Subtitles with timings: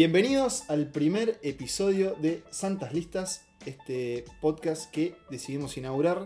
[0.00, 6.24] Bienvenidos al primer episodio de Santas Listas, este podcast que decidimos inaugurar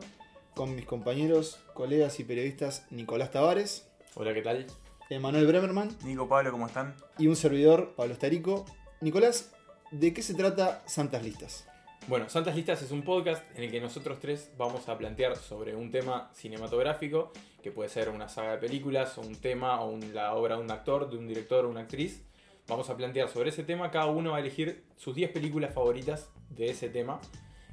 [0.54, 4.68] con mis compañeros, colegas y periodistas Nicolás Tavares, Hola, ¿qué tal?
[5.10, 6.94] Emanuel Bremerman Nico, Pablo, ¿cómo están?
[7.18, 8.64] y un servidor, Pablo Estarico.
[9.00, 9.52] Nicolás,
[9.90, 11.66] ¿de qué se trata Santas Listas?
[12.06, 15.74] Bueno, Santas Listas es un podcast en el que nosotros tres vamos a plantear sobre
[15.74, 20.14] un tema cinematográfico, que puede ser una saga de películas, o un tema, o un-
[20.14, 22.22] la obra de un actor, de un director o una actriz.
[22.66, 26.30] Vamos a plantear sobre ese tema, cada uno va a elegir sus 10 películas favoritas
[26.50, 27.20] de ese tema.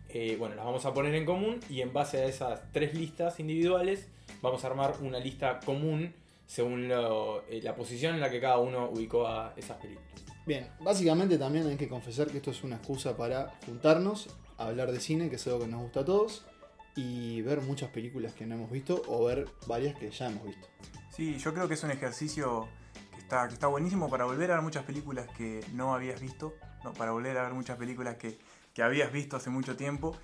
[0.09, 3.39] Eh, bueno, las vamos a poner en común y en base a esas tres listas
[3.39, 4.09] individuales
[4.41, 6.13] vamos a armar una lista común
[6.45, 10.09] según lo- eh, la posición en la que cada uno ubicó a esas películas.
[10.45, 14.27] Bien, básicamente también hay que confesar que esto es una excusa para juntarnos,
[14.57, 16.45] hablar de cine, que es algo que nos gusta a todos,
[16.97, 20.67] y ver muchas películas que no hemos visto o ver varias que ya hemos visto.
[21.15, 22.67] Sí, yo creo que es un ejercicio
[23.31, 26.91] está, está buenísimo para volver a ver muchas películas que no habías visto, ¿no?
[26.93, 28.37] para volver a ver muchas películas que,
[28.73, 30.17] que habías visto hace mucho tiempo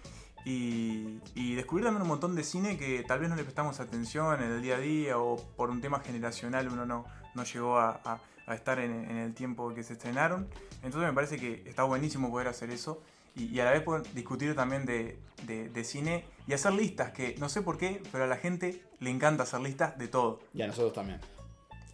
[0.43, 4.43] y, y descubrir también un montón de cine que tal vez no le prestamos atención
[4.43, 8.19] en el día a día o por un tema generacional uno no, no llegó a,
[8.49, 10.47] estar en, el tiempo que se estrenaron.
[10.83, 13.01] Entonces me parece que está buenísimo poder hacer eso
[13.35, 13.83] y, a la vez
[14.15, 18.25] discutir también de, de- de cine y hacer listas que no sé por qué, pero
[18.25, 21.19] a la gente le encanta hacer listas de todo Y a nosotros también.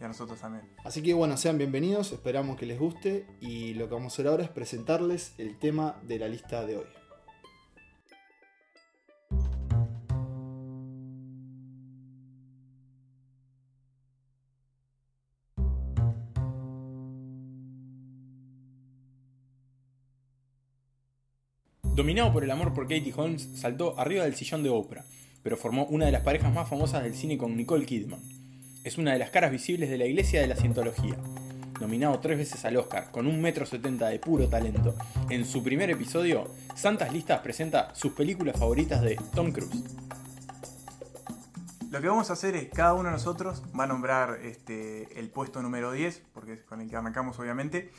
[0.04, 0.66] Y a nosotros también.
[0.84, 4.28] Así que bueno, sean bienvenidos, esperamos que les guste y lo que vamos a hacer
[4.28, 6.86] ahora es presentarles el tema de la lista de hoy.
[21.96, 25.06] Dominado por el amor por Katie Holmes, saltó arriba del sillón de Oprah,
[25.44, 28.43] pero formó una de las parejas más famosas del cine con Nicole Kidman.
[28.84, 31.16] Es una de las caras visibles de la iglesia de la cientología.
[31.80, 34.94] Nominado tres veces al Oscar, con un metro setenta de puro talento,
[35.30, 39.86] en su primer episodio, Santas Listas presenta sus películas favoritas de Tom Cruise.
[41.92, 45.30] Lo que vamos a hacer es, cada uno de nosotros va a nombrar este, el
[45.30, 47.90] puesto número 10, porque es con el que arrancamos obviamente,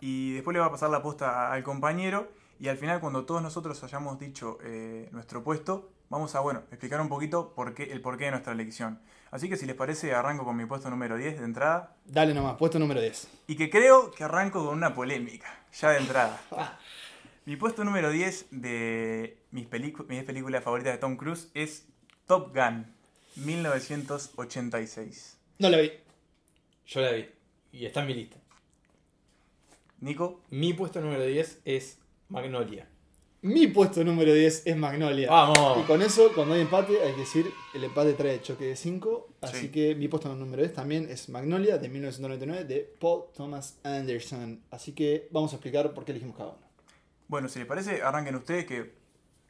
[0.00, 3.40] y después le va a pasar la posta al compañero, y al final cuando todos
[3.40, 8.02] nosotros hayamos dicho eh, nuestro puesto, vamos a, bueno, explicar un poquito por qué, el
[8.02, 9.00] porqué de nuestra elección.
[9.36, 12.56] Así que si les parece, arranco con mi puesto número 10 de entrada, Dale nomás,
[12.56, 13.28] puesto número 10.
[13.48, 16.40] y que creo que arranco con una polémica, ya de entrada.
[17.44, 21.86] Mi puesto número 10 de mis, mis 10 películas favoritas de Tom Cruise es
[22.26, 22.86] Top Gun,
[23.36, 25.36] 1986.
[25.58, 25.92] No la vi.
[26.86, 27.28] Yo la vi,
[27.72, 28.38] y está en mi lista.
[30.00, 31.98] Nico, Mi puesto número 10 es
[32.30, 32.88] Magnolia.
[33.46, 35.26] Mi puesto número 10 es Magnolia.
[35.26, 35.86] Y ¡Vamos!
[35.86, 39.28] con eso, cuando hay empate, hay que decir, el empate trae choque de 5.
[39.40, 39.68] Así Sí.
[39.68, 44.60] que mi puesto número 10 también es Magnolia de 1999 de Paul Thomas Anderson.
[44.72, 46.66] Así que vamos a explicar por qué elegimos cada uno.
[47.28, 48.94] bueno, si les parece, arranquen ustedes que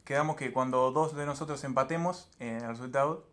[0.05, 3.27] quedamos que cuando dos de nosotros empatemos en el resultado,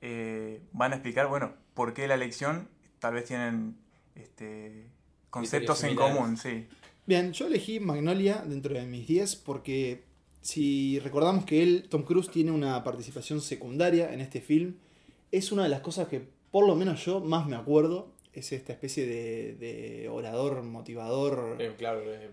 [0.00, 2.68] eh, van a explicar, bueno, por qué la elección,
[3.00, 3.76] tal vez tienen
[4.14, 4.86] este,
[5.30, 6.66] conceptos en común, sí.
[7.06, 10.02] Bien, yo elegí Magnolia dentro de mis 10 porque
[10.46, 14.76] si recordamos que él, Tom Cruise, tiene una participación secundaria en este film,
[15.32, 16.20] es una de las cosas que
[16.52, 18.12] por lo menos yo más me acuerdo.
[18.32, 22.30] Es esta especie de, de orador, motivador, Eh, claro, eh,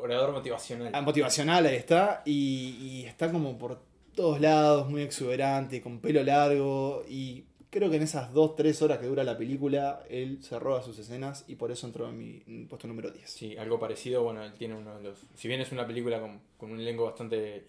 [0.00, 0.90] orador motivacional.
[0.94, 3.80] ah, motivacional, ahí está, y, y está como por
[4.14, 7.44] todos lados, muy exuberante, con pelo largo, y
[7.74, 11.44] creo que en esas 2-3 horas que dura la película, él se roba sus escenas
[11.48, 13.28] y por eso entró en mi puesto número 10.
[13.30, 15.26] Sí, algo parecido, bueno, él tiene uno de los...
[15.34, 17.66] Si bien es una película con, con un elenco bastante,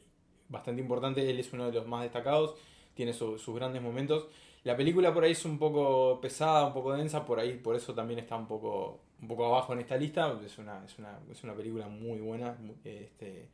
[0.50, 2.56] bastante importante, él es uno de los más destacados,
[2.94, 4.28] tiene su- sus grandes momentos.
[4.64, 7.94] La película por ahí es un poco pesada, un poco densa, por ahí, por eso
[7.94, 10.40] también está un poco, un poco abajo en esta lista.
[10.46, 13.50] Es una, es una, es una película muy buena, este,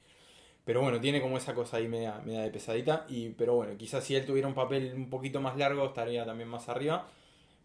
[0.65, 3.05] pero bueno, tiene como esa cosa ahí media, media de pesadita.
[3.09, 6.49] Y, pero bueno, quizás si él tuviera un papel un poquito más largo, estaría también
[6.49, 7.07] más arriba.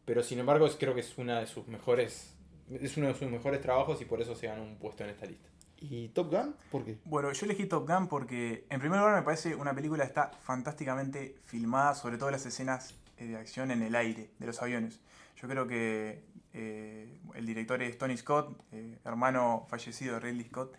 [0.05, 2.35] Pero sin embargo, es- creo que es una de sus mejores.
[2.71, 5.27] Es uno de sus mejores trabajos y por eso se ganó un puesto en esta
[5.27, 5.49] lista.
[5.79, 6.55] ¿Y Top Gun?
[6.71, 6.97] ¿Por qué?
[7.05, 10.31] Bueno, yo elegí Top Gun porque, en primer lugar, me parece una película que está
[10.43, 15.01] fantásticamente filmada, sobre todo las escenas eh, de acción en el aire de los aviones.
[15.41, 16.25] Yo creo que
[16.55, 20.75] eh, el director es Tony Scott, eh, hermano fallecido de Ridley Scott,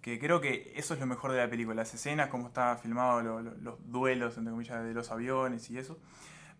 [0.00, 3.20] que creo que eso es lo mejor de la película, las escenas, cómo está filmado
[3.22, 5.98] lo- lo- los duelos, entre comillas, de los aviones y eso.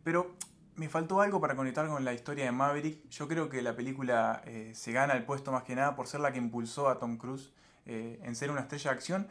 [0.05, 0.35] Pero
[0.77, 3.09] me faltó algo para conectar con la historia de Maverick.
[3.11, 6.21] Yo creo que la película eh, se gana el puesto más que nada por ser
[6.21, 7.53] la que impulsó a Tom Cruise
[7.87, 9.29] eh, en ser una estrella de acción,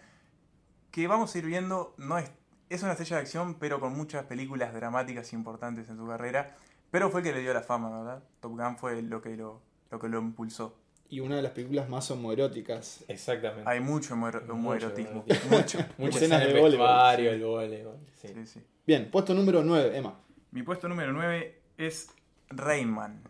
[0.92, 2.32] que vamos a ir viendo, no es,
[2.70, 6.56] es una estrella de acción, pero con muchas películas dramáticas importantes en su carrera,
[6.92, 8.24] pero fue el que le dio la fama, ¿verdad?
[8.40, 9.62] Top Gun fue lo que lo,
[9.92, 10.76] lo, que lo impulsó.
[11.12, 13.04] Y una de las películas más homoeróticas.
[13.08, 13.68] Exactamente.
[13.70, 15.24] Hay mucho homo- Mucho homoerotismo.
[15.28, 15.50] erotismo.
[15.58, 15.80] Mucho.
[15.98, 17.98] Muchas Escenas de voleibol, el voleibol.
[18.22, 18.28] Sí.
[18.28, 18.62] Sí, sí.
[18.86, 20.20] Bien, puesto número 9, Emma.
[20.52, 22.10] Mi puesto número 9 es
[22.50, 23.22] Rayman.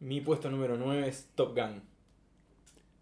[0.00, 1.82] Mi puesto número 9 es Top Gun.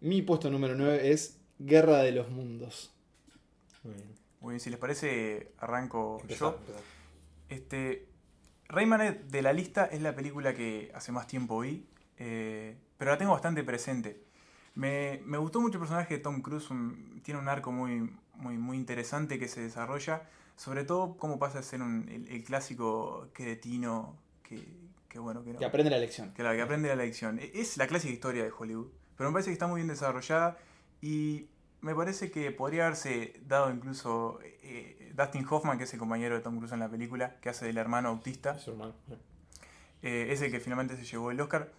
[0.01, 2.93] Mi puesto número 9 es Guerra de los Mundos.
[3.83, 4.15] Muy bien.
[4.41, 6.57] Muy bien, si les parece, arranco Empezá, yo.
[6.59, 6.79] empezá.
[7.49, 8.07] Este,
[8.67, 11.85] Rayman de la lista es la película que hace más tiempo vi,
[12.17, 14.23] eh, pero la tengo bastante presente.
[14.75, 18.57] Me, me gustó mucho el personaje de Tom Cruise, un- tiene un arco muy, muy,
[18.57, 20.23] muy interesante que se desarrolla,
[20.57, 24.65] sobre todo cómo pasa a ser un- el, el clásico cretino que,
[25.07, 26.33] que bueno, que no, Que aprende la lección.
[26.33, 27.39] que aprende la lección.
[27.39, 30.57] E- Es la clásica historia de Hollywood, pero me parece que está muy bien desarrollada
[31.01, 31.47] y
[31.81, 36.41] me parece que podría haberse dado incluso eh, Dustin Hoffman, que es el compañero de
[36.41, 38.93] Tom Cruise en la película, que hace del hermano autista, Es su hermano.
[40.01, 41.71] eh, es el que finalmente se llevó el Oscar.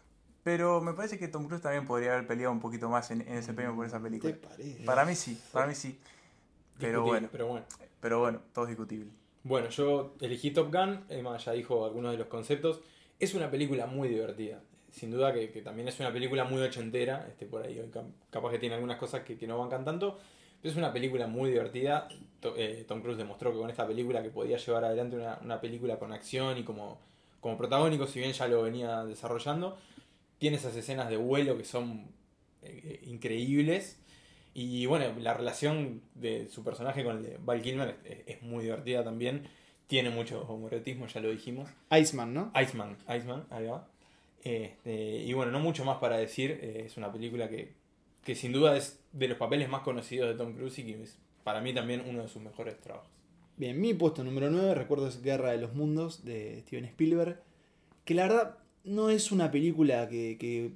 [0.47, 3.35] Pero me parece que Tom Cruise también podría haber peleado un poquito más en, en
[3.39, 4.37] ese premio por esa ¿Te película.
[4.49, 4.85] parece?
[4.85, 5.99] Para mí sí, para mí sí.
[6.79, 7.67] Pero bueno, Pero bueno.
[8.01, 9.11] pero bueno, todo es discutible.
[9.43, 12.81] Bueno, yo elegí Top Gun, Emma ya dijo algunos de los conceptos.
[13.19, 14.61] Es una película muy divertida.
[14.93, 17.27] Sin duda que, que también es una película muy ochentera.
[17.29, 20.17] Este, por ahí cap- capaz que tiene algunas cosas que, que no bancan tanto.
[20.63, 22.07] Pero es una película muy divertida.
[22.39, 25.61] To- eh, Tom Cruise demostró que con esta película que podía llevar adelante una, una
[25.61, 27.01] película con acción y como,
[27.41, 29.77] como protagónico, si bien ya lo venía desarrollando.
[30.38, 32.06] Tiene esas escenas de vuelo que son
[32.62, 33.99] eh, increíbles.
[34.55, 38.65] Y bueno, la relación de su personaje con el de Val Kilmer es, es muy
[38.65, 39.49] divertida también.
[39.87, 41.69] Tiene mucho homoerotismo, ya lo dijimos.
[41.91, 42.53] Iceman, ¿no?
[42.61, 43.88] Iceman, Iceman, ahí va.
[44.43, 46.59] Este, y bueno, no mucho más para decir.
[46.62, 47.75] eh, es una película que,
[48.25, 51.19] que sin duda es de los papeles más conocidos de Tom Cruise y que es
[51.44, 53.11] para mí también uno de sus mejores trabajos.
[53.56, 57.41] Bien, mi puesto número 9, recuerdo es Guerra de los Mundos de Steven Spielberg.
[58.05, 60.73] Que la verdad no es una película que, que,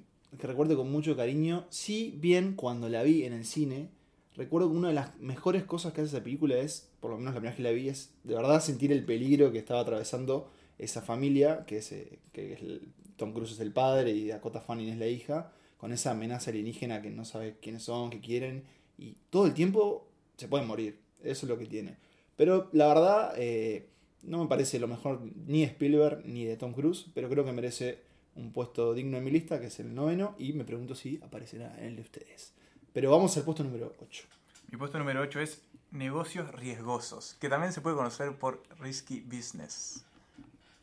[0.76, 1.66] con mucho cariño.
[1.70, 3.88] Sí, bien, cuando la vi en el cine,
[4.36, 7.34] recuerdo que una de las mejores cosas que hace esa película es, por lo menos
[7.34, 10.50] la primera vez que la vi, es de verdad sentir el peligro que estaba atravesando
[10.78, 14.60] esa familia, que es, eh, que es el- Tom Cruise es el padre y Dakota
[14.60, 18.64] Fanning es la hija, con esa amenaza alienígena que no sabe quiénes son, qué quieren,
[18.98, 20.98] y todo el tiempo se pueden morir.
[21.22, 21.96] Eso es lo que tiene.
[22.36, 23.88] Pero la verdad, eh,
[24.22, 27.52] no me parece lo mejor ni de Spielberg ni de Tom Cruise, pero creo que
[27.52, 27.98] merece
[28.36, 31.76] un puesto digno en mi lista, que es el noveno, y me pregunto si aparecerá
[31.78, 32.52] en el de ustedes.
[32.92, 34.24] Pero vamos al puesto número 8.
[34.70, 40.04] Mi puesto número 8 es Negocios Riesgosos, que también se puede conocer por Risky Business.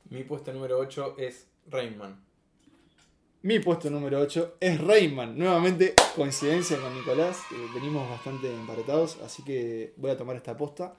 [0.10, 2.28] Mi puesto número 8 es Rainman.
[3.44, 5.38] Mi puesto número 8 es Rayman.
[5.38, 7.38] Nuevamente, coincidencia con Nicolás.
[7.52, 10.96] eh, venimos bastante emparetados, así que voy a tomar esta aposta.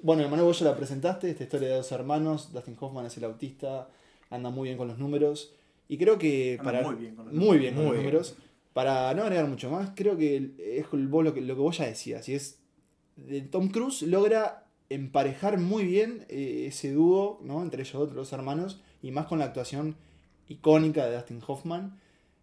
[0.00, 2.52] Bueno, Emanuel, vos ya la presentaste, esta historia de dos hermanos.
[2.52, 3.88] Dustin Hoffman es el autista,
[4.30, 5.52] anda muy bien con los números.
[5.88, 6.82] Y creo que Anda para.
[6.90, 8.12] muy bien con los muy bien con Muy los bien.
[8.12, 8.36] números.
[8.72, 11.86] Para no agregar mucho más, creo que es vos lo que, lo que vos ya
[11.86, 12.28] decías.
[12.28, 12.58] Y es.
[13.16, 17.62] de Tom Cruise logra emparejar muy bien eh, ese dúo, ¿no?
[17.62, 18.80] Entre ellos dos, los hermanos.
[19.02, 19.96] Y más con la actuación
[20.48, 21.98] icónica de Dustin Hoffman,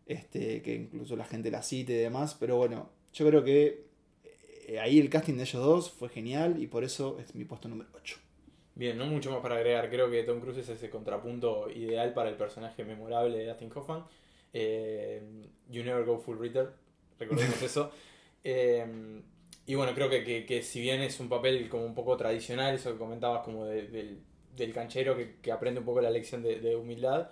[0.08, 3.86] este, que incluso la gente la cita y demás, pero bueno, yo creo que eh,
[4.80, 7.90] ahí el casting de ellos dos fue genial y por eso es mi puesto número
[7.94, 8.18] 8.
[8.76, 9.89] Bien, no mucho más para agregar.
[9.89, 14.04] Creo que Tom Cruise es ese contrapunto ideal para el personaje memorable de Dustin Hoffman.
[14.54, 15.22] Eh,
[15.70, 16.74] you never go full reader.
[17.20, 17.92] Recordemos eso.
[18.44, 18.86] Eh,
[19.66, 22.75] y bueno, creo que, que- que si bien es un papel como un poco tradicional,
[22.75, 24.20] eso que comentabas como de- del,
[24.56, 27.30] del canchero que, que aprende un poco la lección de, de humildad,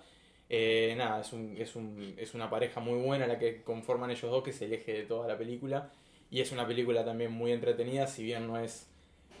[0.48, 4.30] eh, nada, es, un, es, un, es una pareja muy buena la que conforman ellos
[4.30, 5.92] dos, que es el eje de toda la película.
[6.34, 8.88] Y es una película también muy entretenida, si bien no es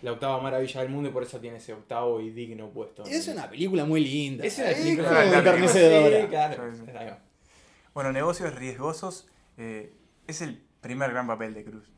[0.00, 3.02] la octava maravilla del mundo y por eso tiene ese octavo y digno puesto.
[3.02, 4.44] Es una película muy linda.
[4.44, 5.24] Es una Es película.
[7.94, 9.92] Bueno, Negocios Riesgosos eh,
[10.28, 11.90] es el primer gran papel de Cruz.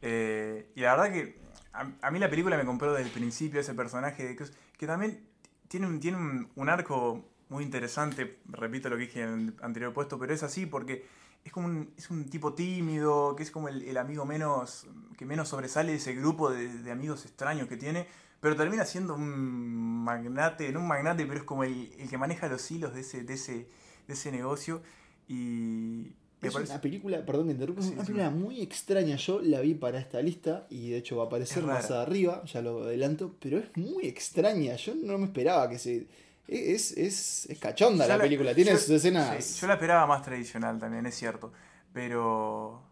[0.00, 1.36] Eh, y la verdad que
[1.74, 4.86] a, a mí la película me compró desde el principio ese personaje de Cruz, que
[4.86, 5.28] también
[5.68, 9.92] tiene un, tiene un, un arco muy interesante, repito lo que dije en el anterior
[9.92, 11.04] puesto, pero es así porque
[11.44, 15.24] es como un, es un tipo tímido, que es como el, el amigo menos que
[15.26, 18.06] menos sobresale de ese grupo de, de amigos extraños que tiene,
[18.40, 22.48] pero termina siendo un magnate, no un magnate, pero es como el, el que maneja
[22.48, 23.68] los hilos de ese, de ese,
[24.06, 24.82] de ese negocio.
[25.26, 28.12] Y Es una película, perdón que interrumpa, es una sí.
[28.12, 29.16] película muy extraña.
[29.16, 32.62] Yo la vi para esta lista y de hecho va a aparecer más arriba, ya
[32.62, 34.76] lo adelanto, pero es muy extraña.
[34.76, 36.06] Yo no me esperaba que se.
[36.48, 39.44] Es, es, es cachonda la, película, tiene yo- sus escenas.
[39.44, 41.52] sí, yo la esperaba más tradicional también, es cierto.
[41.92, 42.82] Pero,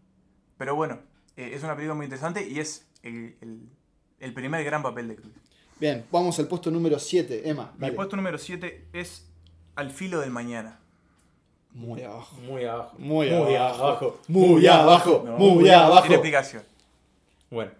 [0.57, 0.99] pero bueno,
[1.35, 3.61] eh, es una película muy interesante y es el, el-
[4.19, 5.31] el primer gran papel de Cruz.
[5.79, 7.73] Bien, vamos al puesto número 7, Emma.
[7.77, 9.25] Mi puesto número 7 es
[9.75, 10.79] Al filo del mañana.
[11.71, 12.35] Muy abajo.
[12.37, 12.95] Muy abajo.
[12.97, 13.83] Muy, Muy abajo.
[13.85, 14.19] abajo.
[14.27, 15.23] Muy abajo.
[15.25, 16.01] No, muy abajo.
[16.01, 16.63] Tiene explicación.
[17.51, 17.71] Bueno,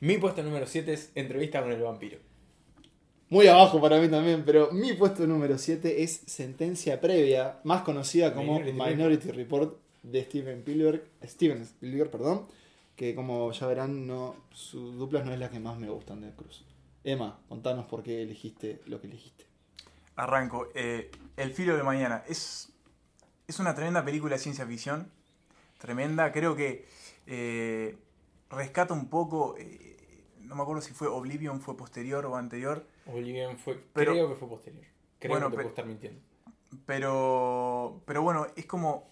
[0.00, 2.18] mi puesto número 7 es Entrevista con el vampiro.
[3.30, 8.34] Muy abajo para mí también, pero mi puesto número 7 es Sentencia Previa, más conocida
[8.34, 12.48] como Minority Minority, Report de Steven Spielberg, Steven Spielberg, perdón,
[12.96, 16.32] que como ya verán, no, sus duplas no es la que más me gustan de
[16.32, 16.64] Cruz.
[17.04, 19.44] Emma, contanos por qué elegiste lo que elegiste.
[20.16, 20.66] Arranco.
[20.74, 22.24] Eh, el filo del mañana.
[22.28, 22.72] Es,
[23.46, 25.08] es una tremenda película de ciencia ficción.
[25.78, 26.32] Tremenda.
[26.32, 26.84] Creo que
[27.28, 27.96] eh,
[28.50, 29.56] rescata un poco.
[29.56, 29.90] eh,
[30.40, 32.84] no me acuerdo si fue Oblivion, fue posterior o anterior.
[33.12, 34.84] Oblivion fue, Pero- creo que fue posterior.
[35.18, 36.20] Creo Bueno, que te puedo estar mintiendo.
[36.86, 39.08] Pero, pero bueno, es como.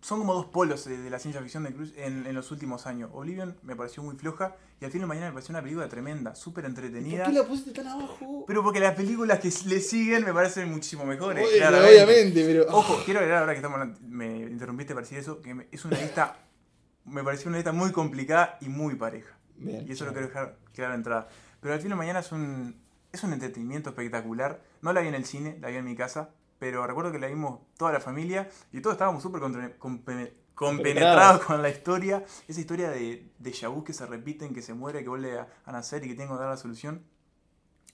[0.00, 2.86] Son como dos polos de, de la ciencia ficción de Cruz en, en los últimos
[2.86, 3.08] años.
[3.14, 6.34] Oblivion me pareció muy floja y al fin de mañana me pareció una película tremenda,
[6.34, 7.24] súper ¿Por entretenida.
[7.24, 8.44] qué la pusiste tan abajo?
[8.46, 11.42] Pero porque las películas que le siguen me parecen muchísimo mejores.
[11.42, 12.04] Bueno, claramente.
[12.04, 12.66] obviamente, pero.
[12.76, 15.98] Ojo, quiero agregar ahora que estamos hablando- me interrumpiste para decir eso, que es una
[15.98, 16.36] lista,
[17.06, 19.38] me pareció una lista muy complicada y muy pareja.
[19.56, 21.28] Bien, Y eso lo quiero dejar claro de entrada.
[21.62, 22.76] Pero al fin de mañana es un,
[23.14, 24.62] es un entretenimiento espectacular.
[24.82, 27.26] No la vi en el cine, la vi en mi casa, pero recuerdo que la
[27.26, 29.40] vimos toda la familia y todos estábamos súper
[30.54, 32.24] compenetrados con la historia.
[32.48, 33.52] Esa historia de, de
[33.84, 36.40] que se repiten, que se muere, que vuelve a, a nacer y que tengo que
[36.40, 37.04] dar la solución.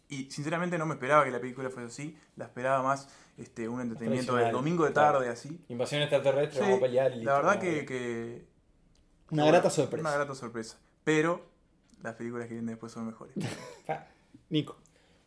[0.08, 3.08] Y sinceramente no me esperaba que la película fuese así, la esperaba más
[3.38, 5.18] este, un entretenimiento del domingo de claro.
[5.18, 5.64] tarde, así.
[5.68, 8.44] Invasión extraterrestre, Sí, vamos a pelear y la verdad que,
[9.30, 10.08] Una bueno, grata sorpresa.
[10.08, 10.78] Una grata sorpresa.
[11.04, 11.48] Pero
[12.02, 13.34] las películas que vienen después son mejores.
[13.88, 14.06] Ah,
[14.48, 14.76] Nico.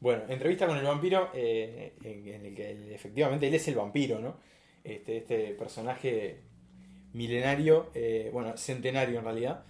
[0.04, 3.76] Bueno, entrevista con el vampiro, eh, en, en el que él- efectivamente él es el
[3.76, 4.36] vampiro, ¿no?
[4.84, 6.42] Este, este personaje
[7.14, 9.64] milenario, eh, bueno, centenario en realidad,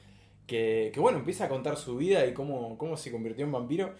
[0.48, 3.94] que, que, bueno, empieza a contar su vida y cómo, cómo se convirtió en vampiro.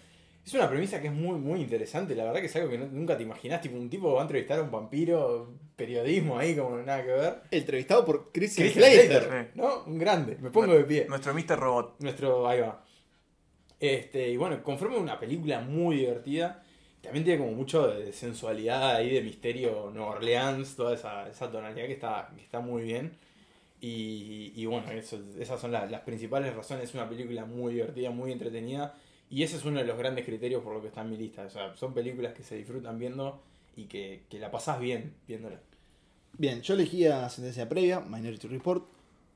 [0.46, 2.88] Es una premisa que es muy, muy interesante, la verdad que es algo que no-
[2.88, 6.78] nunca te imaginás, tipo un tipo va a entrevistar a un vampiro, periodismo ahí, como
[6.78, 7.34] nada que ver.
[7.52, 8.72] Entrevistado por Slater.
[8.74, 9.84] Slater, ¿no?
[9.86, 11.06] Un grande, me pongo de pie.
[11.08, 11.58] Nuestro Mr.
[11.60, 11.96] Robot.
[12.00, 12.84] Nuestro, ahí va.
[13.84, 16.64] Este, y bueno, conforma una película muy divertida.
[17.02, 21.88] También tiene como mucho de sensualidad ahí, de misterio Nueva Orleans, toda esa, esa tonalidad
[21.88, 23.18] que está, que está muy bien.
[23.82, 26.86] Y, y bueno, esas son las, las principales razones.
[26.86, 28.96] Es una película muy divertida, muy entretenida.
[29.30, 31.44] Y ese es uno de los grandes criterios por lo que está en mi lista.
[31.44, 33.44] O sea, son películas que se disfrutan viendo
[33.76, 35.60] y que, que la pasás bien viéndola.
[36.38, 38.86] Bien, yo elegí a Sentencia Previa, Minority Report,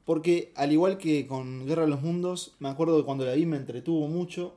[0.08, 3.46] porque al igual que con Guerra de los Mundos, me acuerdo que cuando la vi
[3.46, 4.56] me entretuvo mucho.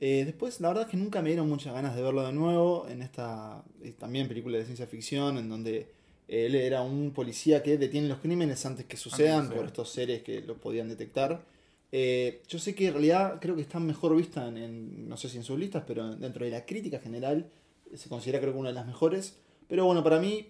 [0.00, 2.86] Eh, después, la verdad es que nunca me dieron muchas ganas de verlo de nuevo
[2.88, 5.86] en esta eh, también película de ciencia ficción, en donde
[6.26, 10.40] él era un policía que detiene los crímenes antes que sucedan por estos seres que
[10.40, 11.44] lo podían detectar.
[11.92, 15.28] Eh, yo sé que en realidad creo que está mejor vista en, en- no sé
[15.28, 17.50] si en sus listas, pero dentro de la crítica general
[17.94, 19.36] se considera creo que una de las mejores.
[19.68, 20.46] Pero bueno, para mí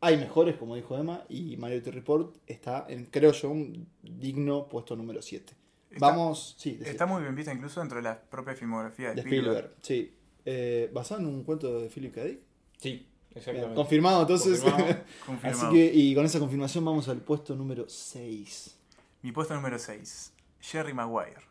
[0.00, 4.96] hay mejores, como dijo Emma, y Minority Report está en, creo yo, un digno puesto
[4.96, 5.52] número 7.
[5.90, 9.16] Está- Vamos, sí, de, Está muy bien vista incluso dentro de la propia filmografía de,
[9.16, 9.74] de Spielberg.
[9.82, 10.14] Sí.
[10.44, 12.24] Eh, ¿Basado en un cuento de Philip K.
[12.24, 12.38] Dick?
[12.78, 13.74] Sí, Bien, exactamente.
[13.74, 14.60] confirmado entonces.
[14.60, 15.00] Confirmado.
[15.26, 15.66] Confirmado.
[15.68, 18.76] Así que, y con esa confirmación vamos al puesto número 6.
[19.22, 20.32] Mi puesto número 6.
[20.60, 21.42] Jerry Maguire.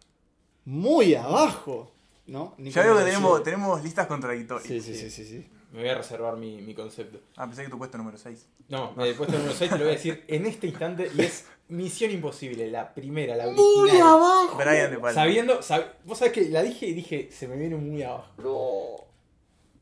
[0.66, 1.92] Muy abajo,
[2.28, 2.56] ¿no?
[2.58, 4.68] Ya veo que tenemos, tenemos listas contradictorias.
[4.68, 5.48] Sí, sí, sí, sí, sí.
[5.72, 7.20] Me voy a reservar mi, mi concepto.
[7.38, 8.46] Ah, pensé que tu puesto número 6.
[8.70, 11.46] No, el puesto número 6 te lo voy a decir en este instante y es
[11.68, 14.08] Misión Imposible, la primera, la Muy original.
[14.08, 14.58] abajo.
[14.58, 15.14] Brian De Palma.
[15.14, 18.32] Sabiendo, sab- vos sabés que la dije y dije, se me viene muy abajo.
[18.38, 19.06] No.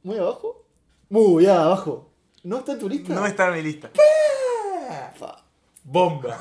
[0.04, 0.66] ¿Muy abajo?
[1.10, 2.10] Muy abajo.
[2.44, 3.14] ¿No está en tu lista?
[3.14, 3.90] No está en mi lista.
[5.16, 5.44] Fa.
[5.84, 6.38] Bomba.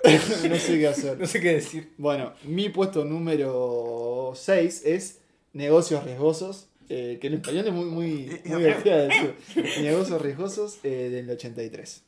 [0.04, 1.18] no sé qué hacer.
[1.20, 1.94] No sé qué decir.
[1.98, 5.20] Bueno, mi puesto número 6 es
[5.52, 6.67] Negocios Riesgosos.
[6.88, 9.36] Eh, que en español es muy, muy, Eh, muy divertida de decir.
[9.82, 12.04] Negocios Riesgosos eh, del 83.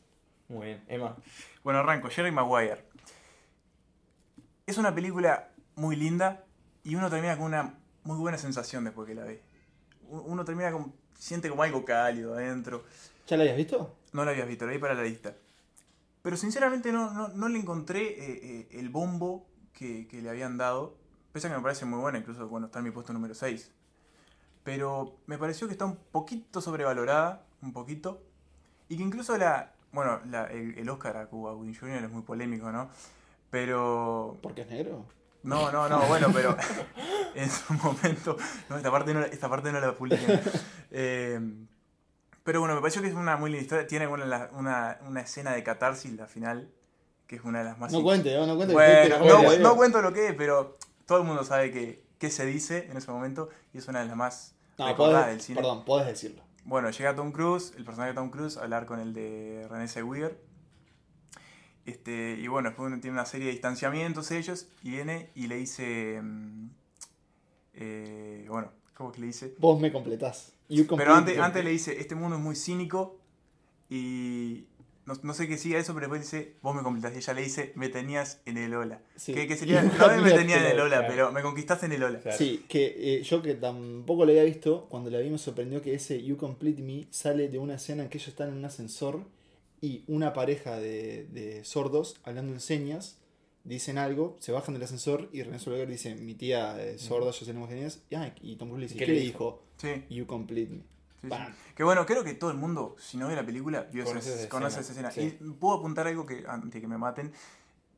[0.48, 1.16] Muy bien, Emma.
[1.62, 2.08] Bueno, arranco.
[2.08, 2.84] Jerry Maguire.
[4.66, 6.44] Es una película muy linda
[6.84, 9.42] y uno termina con una muy buena sensación después que la ve.
[10.08, 10.92] Uno termina con.
[11.18, 12.84] siente como algo cálido adentro.
[13.26, 13.96] ¿Ya la habías visto?
[14.12, 15.34] No la habías visto, la vi para la lista.
[16.22, 20.56] Pero sinceramente no, no, no le encontré eh, eh, el bombo que, que le habían
[20.56, 20.96] dado.
[21.32, 23.70] Pese a que me parece muy buena, incluso bueno, está en mi puesto número 6.
[24.70, 28.22] Pero me pareció que está un poquito sobrevalorada, un poquito.
[28.88, 29.72] Y que incluso la.
[29.90, 32.04] Bueno, la- el, el Oscar a Cuba Gooding Jr.
[32.04, 32.88] es muy polémico, ¿no?
[33.50, 34.38] Pero.
[34.40, 35.04] ¿Porque es negro?
[35.42, 36.56] No, no, no, bueno, pero
[37.34, 38.36] en su momento.
[38.68, 40.40] No, esta parte no, esta parte no la publican.
[40.92, 41.40] Eh,
[42.44, 43.88] pero bueno, me pareció que es una muy linda historia.
[43.88, 46.70] Tiene la- una, una escena de catarsis, la final,
[47.26, 47.90] que es una de las más.
[47.92, 48.72] No cuente, no, no cuente.
[48.74, 52.46] Bueno, no, no cuento lo que es, pero todo el mundo sabe que, qué se
[52.46, 55.56] dice en ese momento y es una de las más No, podés- cine.
[55.56, 56.42] Perdón, podés decirlo.
[56.64, 59.88] Bueno, llega Tom Cruise, el personaje de Tom Cruise, a hablar con el de René
[59.88, 60.40] Zellweger
[61.86, 66.20] Este, y bueno, después tiene una serie de distanciamientos ellos y viene y le dice...
[66.22, 66.70] mm,
[67.74, 69.54] eh, bueno, ¿cómo que le dice?
[69.58, 70.52] Vos me completás.
[70.68, 73.18] You Pero antes, antes le dice, este mundo es muy cínico
[73.88, 74.66] y
[75.10, 77.14] no, no sé qué siga eso, pero después dice, vos me completás.
[77.14, 79.02] Y ella le dice, me tenías en el hola.
[79.16, 79.34] Sí.
[79.34, 81.06] Que, que sería, no me complete tenía en el claro.
[81.08, 82.20] pero me conquistaste en el hola.
[82.20, 82.38] Claro.
[82.38, 85.94] Sí, que eh, yo que tampoco lo había visto, cuando la vi me sorprendió que
[85.94, 89.24] ese You Complete Me sale de una escena en que ellos están en un ascensor
[89.80, 93.16] y una pareja de, de sordos hablando en señas
[93.64, 97.44] dicen algo, se bajan del ascensor y René Zellweger dice, mi tía es sorda, yo
[97.44, 99.62] sé lenguas señas, y, ah, y Tom Cruise le dice, ¿Qué ¿qué, le le dijo?
[99.78, 99.98] dijo?
[100.08, 100.82] Sí, You Complete Me.
[101.20, 101.28] Sí, sí.
[101.28, 101.48] Bah.
[101.74, 104.40] Que bueno, creo que todo el mundo, si no ve la película, vio Conoce esa-
[104.40, 105.38] esa conoce escena, esa escena.
[105.38, 105.44] sí.
[105.44, 107.32] Y puedo apuntar algo que, antes de que me maten,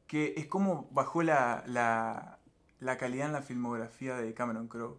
[0.06, 2.38] que es como bajó la, la,
[2.80, 4.98] la calidad en la filmografía de Cameron Crowe.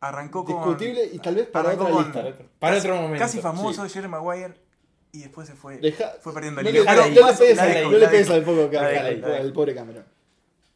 [0.00, 0.56] Arrancó con...
[0.56, 2.12] Discutible y tal vez para otra con- lista.
[2.22, 3.24] Para otro, para casi- otro momento.
[3.24, 3.94] Casi famoso, sí.
[3.94, 4.54] Jerry Maguire,
[5.12, 6.92] y después se fue, Deja- fue perdiendo no el le, hilo.
[6.94, 8.34] no- le pegues, al- dejo, no la le pegues dejo.
[8.34, 8.78] al poco,
[9.34, 10.04] al, pobre Cameron.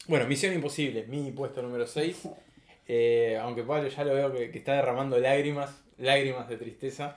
[0.07, 2.23] Bueno, Misión Imposible, mi puesto número 6.
[3.43, 7.17] aunque Pablo ya lo veo que, que está derramando lágrimas, lágrimas de tristeza.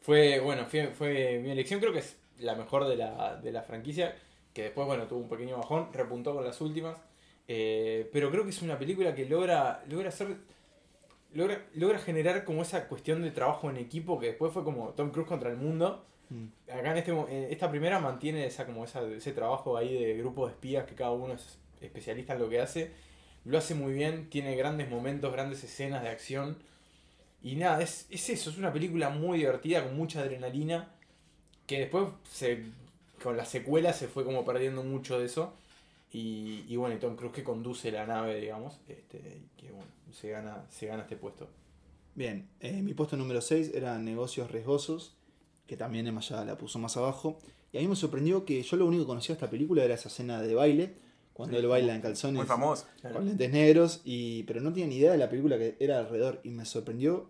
[0.00, 3.62] Fue, bueno, fue, fue mi elección, creo que es la mejor de la, de la
[3.62, 4.14] franquicia,
[4.52, 6.96] que después, bueno, tuvo un pequeño bajón, repuntó con las últimas.
[7.48, 10.36] Eh, pero creo que es una película que logra, logra hacer...
[11.34, 15.10] Logra, logra generar como esa cuestión de trabajo en equipo que después fue como Tom
[15.10, 16.04] Cruise contra el mundo.
[16.30, 16.46] Mm.
[16.70, 20.46] Acá en este, eh, esta primera mantiene esa, como esa, ese trabajo ahí de grupo
[20.46, 22.92] de espías que cada uno es especialista en lo que hace.
[23.44, 26.56] Lo hace muy bien, tiene grandes momentos, grandes escenas de acción.
[27.46, 30.90] Y nada, es, es eso, es una película muy divertida, con mucha adrenalina.
[31.66, 32.64] Que después se,
[33.22, 35.52] con las secuelas se fue como perdiendo mucho de eso.
[36.12, 39.86] Y, y bueno, y Tom Cruise que conduce la nave, digamos, este, y que bueno,
[40.12, 41.48] se gana, se gana este puesto.
[42.16, 45.14] Bien, eh, mi puesto número 6 era Negocios Riesgosos,
[45.68, 47.38] que también Emma ya la puso más abajo.
[47.72, 49.94] Y a mí me sorprendió que yo lo único que conocía de esta película era
[49.94, 50.94] esa escena de baile,
[51.32, 52.86] cuando Sí, él baila en calzones Muy famoso.
[53.12, 56.40] con lentes negros, y, pero no tenía ni idea de la película que era alrededor.
[56.44, 57.28] Y me sorprendió,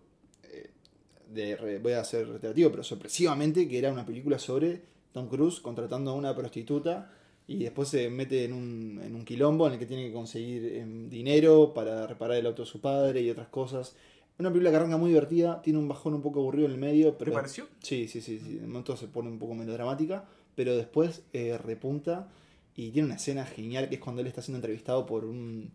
[1.33, 5.59] de, re- voy a ser reiterativo, pero sorpresivamente que era una película sobre Tom Cruise
[5.59, 7.11] contratando a una prostituta
[7.47, 10.75] y después se mete en un, en un quilombo en el que tiene que conseguir
[10.75, 13.95] em, dinero para reparar el auto de su padre y otras cosas.
[14.39, 17.13] Una película que arranca muy divertida, tiene un bajón un poco aburrido en el medio,
[17.13, 17.33] ¿Te pero...
[17.33, 17.65] pareció?
[17.81, 18.55] Sí, sí, sí, sí.
[18.55, 22.27] De momento se pone un poco melodramática, pero después eh, repunta
[22.75, 25.71] y tiene una escena genial que es cuando él está siendo entrevistado por un,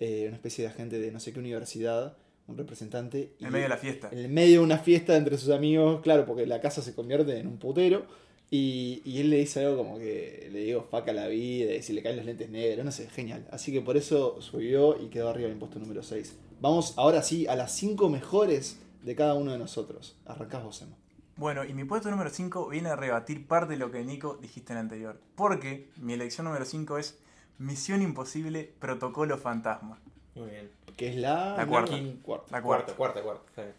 [0.00, 2.16] eh, una especie de agente de no sé qué universidad,
[2.50, 3.32] un representante.
[3.38, 4.08] y En medio de la fiesta.
[4.12, 7.38] En el medio de una fiesta entre sus amigos, claro, porque la casa se convierte
[7.38, 8.06] en un putero.
[8.52, 11.92] Y, y él le dice algo como que le digo faca la vida y si
[11.92, 13.46] le caen los lentes negros, no sé, genial.
[13.52, 16.36] Así que por eso subió y quedó arriba del puesto número 6.
[16.60, 20.16] Vamos ahora sí a las 5 mejores de cada uno de nosotros.
[20.26, 20.96] Arrancás vos, Emma.
[21.36, 24.72] Bueno, y mi puesto número 5 viene a rebatir parte de lo que Nico dijiste
[24.72, 25.20] en el anterior.
[25.36, 27.18] Porque mi elección número 5 es
[27.56, 30.00] Misión Imposible Protocolo Fantasma.
[30.40, 30.70] Muy bien.
[30.96, 31.96] Que es la, La cuarta.
[32.22, 32.46] cuarta.
[32.56, 32.94] La Cuarta, cuarta.
[32.94, 33.42] cuarta, cuarta.
[33.48, 33.74] está bien.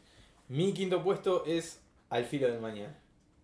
[0.49, 2.95] Mi quinto puesto es Al filo del mañana.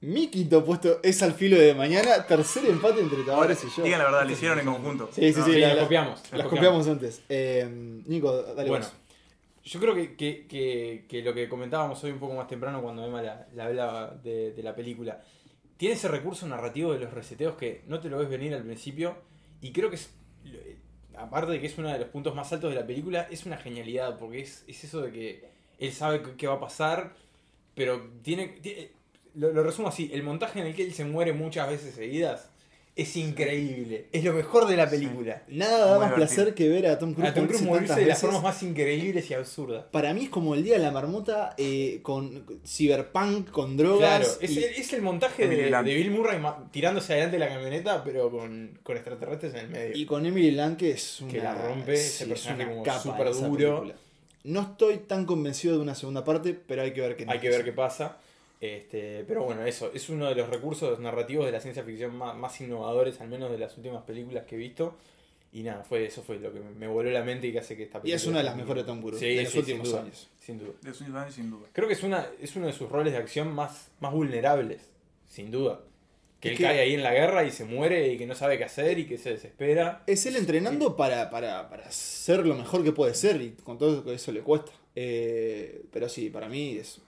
[0.01, 2.25] Mi quinto puesto es al filo de mañana.
[2.27, 3.83] Tercer empate entre Tavares y yo.
[3.83, 5.09] Digan la verdad, lo hicieron en conjunto.
[5.11, 5.53] Sí, sí, No, sí.
[5.53, 6.21] Sí, la- copiamos.
[6.33, 7.21] Las copiamos antes.
[7.29, 7.67] Eh,
[8.05, 8.93] Nico, dale Bueno, vos.
[9.63, 13.05] yo creo que, que- que- que lo que comentábamos hoy un poco más temprano cuando
[13.05, 15.21] Emma la, la hablaba de, de la película,
[15.77, 19.15] tiene ese recurso narrativo de los reseteos que no te lo ves venir al principio
[19.61, 20.09] y creo que es,
[21.17, 23.57] aparte de que es uno de los puntos más altos de la película, es una
[23.57, 25.45] genialidad porque es, es eso de que
[25.79, 27.15] él sabe qué- va a pasar,
[27.75, 28.47] pero tiene...
[28.61, 28.91] tiene-
[29.35, 32.49] lo, lo resumo así, el montaje en el que él se muere muchas veces seguidas
[32.97, 35.43] es increíble, es lo mejor de la película.
[35.47, 36.15] Nada da Muy más divertido.
[36.43, 38.21] placer que ver a Tom Cruise, A Tom Cruise morirse de las veces.
[38.21, 39.85] formas más increíbles y absurdas.
[39.91, 43.99] Para mí es como el día de la marmota eh, con cyberpunk, con drogas.
[44.19, 45.85] Claro, es, y- el, es el montaje Emily de, Blunt.
[45.85, 49.69] de Bill Murray ma- tirándose adelante de la camioneta, pero con, con extraterrestres en el
[49.69, 49.95] medio.
[49.97, 52.83] Y con Emily Blunt, que es una, Que la rompe, ese es personaje una como
[52.83, 53.79] capa súper esa duro.
[53.81, 53.95] película.
[54.43, 57.49] No estoy tan convencido de una segunda parte, pero hay que ver qué Hay que
[57.49, 58.17] ver qué pasa.
[58.59, 62.35] Este, pero bueno, eso es uno de los recursos narrativos de la ciencia ficción más,
[62.35, 64.95] más innovadores, al menos de las últimas películas que he visto.
[65.53, 67.83] Y nada, fue eso fue lo que me, voló la mente y que hace que
[67.83, 68.15] esta Y película.
[68.17, 70.03] es una de las mejores de Tom Cruise Sí, de los sí, últimos sin duda,
[70.03, 70.29] años.
[70.39, 70.71] Sin duda.
[70.81, 71.67] De sus años, sin duda.
[71.71, 74.81] Creo que es, una, es uno de sus roles de acción más, más vulnerables,
[75.29, 75.81] sin duda.
[76.41, 78.35] Que Es él que- cae ahí en la guerra y se muere y que no
[78.35, 80.03] sabe qué hacer y que se desespera.
[80.05, 84.11] Es él entrenando para, para, para ser lo mejor que puede ser y con todo
[84.11, 84.71] eso le cuesta.
[84.95, 86.99] Eh, pero sí, para mí es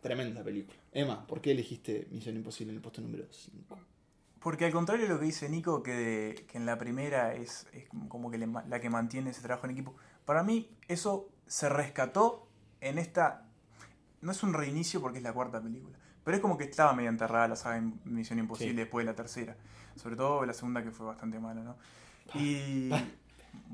[0.00, 0.78] tremenda película.
[0.92, 3.78] Emma, ¿por qué elegiste Misión Imposible en el puesto número 5?
[4.40, 7.88] Porque al contrario de lo que dice Nico, que, que en la primera es, es
[8.08, 12.48] como que le la que mantiene ese trabajo en equipo, para mí eso se rescató
[12.80, 13.46] en esta...
[14.22, 17.10] No es un reinicio porque es la cuarta película, Pero es como que estaba medio
[17.10, 18.76] enterrada la saga de Misión Imposible Sí.
[18.76, 19.56] después de la tercera.
[19.96, 21.76] Sobre todo la segunda que fue bastante mala, ¿no?
[22.34, 23.02] Y pa.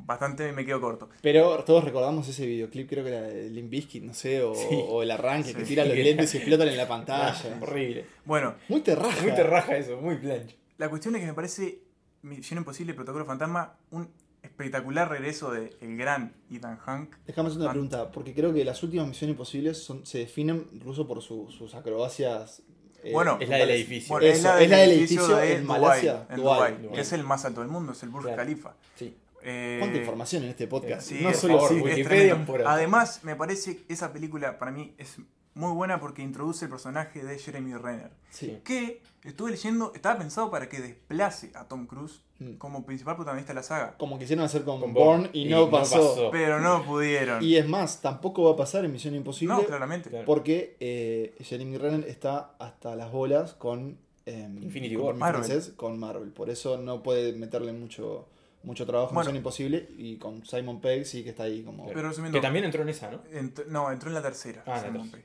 [0.07, 1.09] Bastante me quedo corto.
[1.23, 4.67] Pero todos recordamos ese videoclip, creo que era de Limp Bizkit, no sé, o, Sí.
[4.71, 5.71] o el arranque que Sí.
[5.71, 7.59] tira los lentes y explotan en la pantalla.
[7.61, 8.07] horrible.
[8.25, 9.21] Bueno, Muy terraja.
[9.23, 10.57] Muy terraja eso, muy plancho.
[10.79, 11.81] la cuestión es que me parece
[12.23, 14.09] Misión Imposible Protocolo Fantasma un
[14.43, 17.11] espectacular regreso de el gran Ethan Hunt.
[17.27, 21.07] Déjame hacer una pregunta, porque creo que las últimas misiones imposibles son, se definen incluso
[21.07, 22.63] por su- sus acrobacias.
[23.03, 24.15] eh, Bueno, Es la del edificio.
[24.15, 26.75] Bueno, Eso, es la del edificio de en Malasia, en Dubái.
[26.95, 28.37] que es el más alto del mundo, es el Burj Claro.
[28.39, 28.75] Khalifa.
[28.97, 29.17] Sí.
[29.43, 31.07] Eh, ¿Cuánta información en este podcast?
[31.09, 31.81] Sí, no solo favor, sí.
[31.81, 32.45] Wikipedia.
[32.67, 35.17] Además, me parece que esa película para mí es
[35.55, 38.11] muy buena porque introduce el personaje de Jeremy Renner.
[38.31, 38.59] Sí.
[38.65, 42.57] Que estuve leyendo, estaba pensado para que desplace a Tom Cruise Mm.
[42.59, 43.97] como principal protagonista de la saga.
[43.97, 45.97] Como quisieron hacer con, Con Bourne y, y no, no pasó.
[46.11, 46.31] pasó.
[46.31, 47.43] Pero no pudieron.
[47.43, 49.55] Y es más, tampoco va a pasar en Misión Imposible.
[49.55, 50.11] no, claramente.
[50.27, 53.97] Porque eh, Jeremy Renner está hasta las bolas con
[54.27, 55.15] em, Infinity con War.
[55.15, 55.75] Marvel.
[55.77, 56.29] con Marvel.
[56.31, 58.29] Por eso no puede meterle mucho,
[58.67, 59.29] mucho trabajo en Bueno.
[59.31, 59.89] Misión Imposible.
[59.97, 61.87] Y con Simon Pegg sí que está ahí como.
[61.87, 63.23] Pero resumiendo, Que también entró en esa, ¿no?
[63.33, 64.63] ent- no, entró en la tercera.
[64.67, 65.11] Ah, Simon.
[65.11, 65.25] Pegg.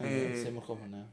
[0.00, 1.06] eh, Eh, Seymour Hoffman.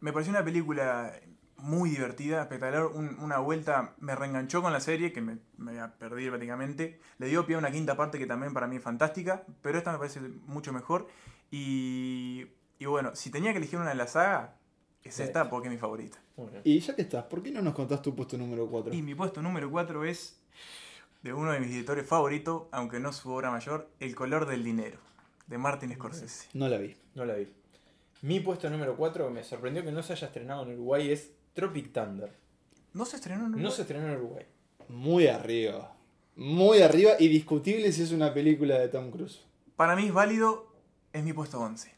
[0.00, 1.12] Me pareció una película
[1.58, 5.92] muy divertida, espectacular, un- una vuelta, me reenganchó con la serie, que me, me había
[5.98, 9.42] perdido prácticamente, le dio pie a una quinta parte que también para mí es fantástica,
[9.60, 11.08] pero esta me parece mucho mejor,
[11.50, 12.46] y,
[12.78, 14.54] y bueno, si tenía que elegir una de la saga,
[15.02, 16.18] es esta porque es mi favorita.
[16.62, 18.94] Y ya que estás, ¿por qué no nos contás tu puesto número 4?
[18.94, 20.37] Y mi puesto número 4 es
[21.22, 24.98] de uno de mis directores favoritos, aunque no su obra mayor, El color del dinero,
[25.46, 26.48] de Martin Scorsese.
[26.54, 26.96] No la vi.
[27.14, 27.48] No la vi.
[28.22, 31.92] Mi puesto número 4, me sorprendió que no se haya estrenado en Uruguay, es Tropic
[31.92, 32.32] Thunder.
[32.94, 33.72] ¿No se estrenó en No Uruguay?
[33.76, 34.46] se estrenó en Uruguay.
[34.88, 35.94] Muy arriba.
[36.36, 39.40] Muy arriba y discutible si es una película de Tom Cruise.
[39.76, 40.72] Para mí es válido,
[41.12, 41.92] es mi puesto 11.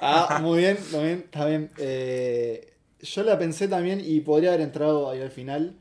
[0.00, 1.70] Ah, muy bien, muy bien, está bien.
[1.78, 5.78] Eh, yo la pensé también y podría haber entrado ahí al final.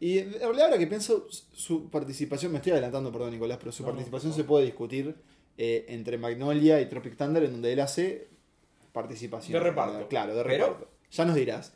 [0.00, 3.82] Y en realidad ahora que pienso, su participación, me estoy adelantando, perdón Nicolás, pero su
[3.82, 5.16] No, no, participación se puede discutir
[5.56, 8.28] eh, entre Magnolia y Tropic Thunder, en donde él hace
[8.92, 9.54] participación.
[9.54, 10.06] De reparto.
[10.08, 10.90] Claro, de Pero- reparto.
[11.10, 11.72] Ya nos dirás.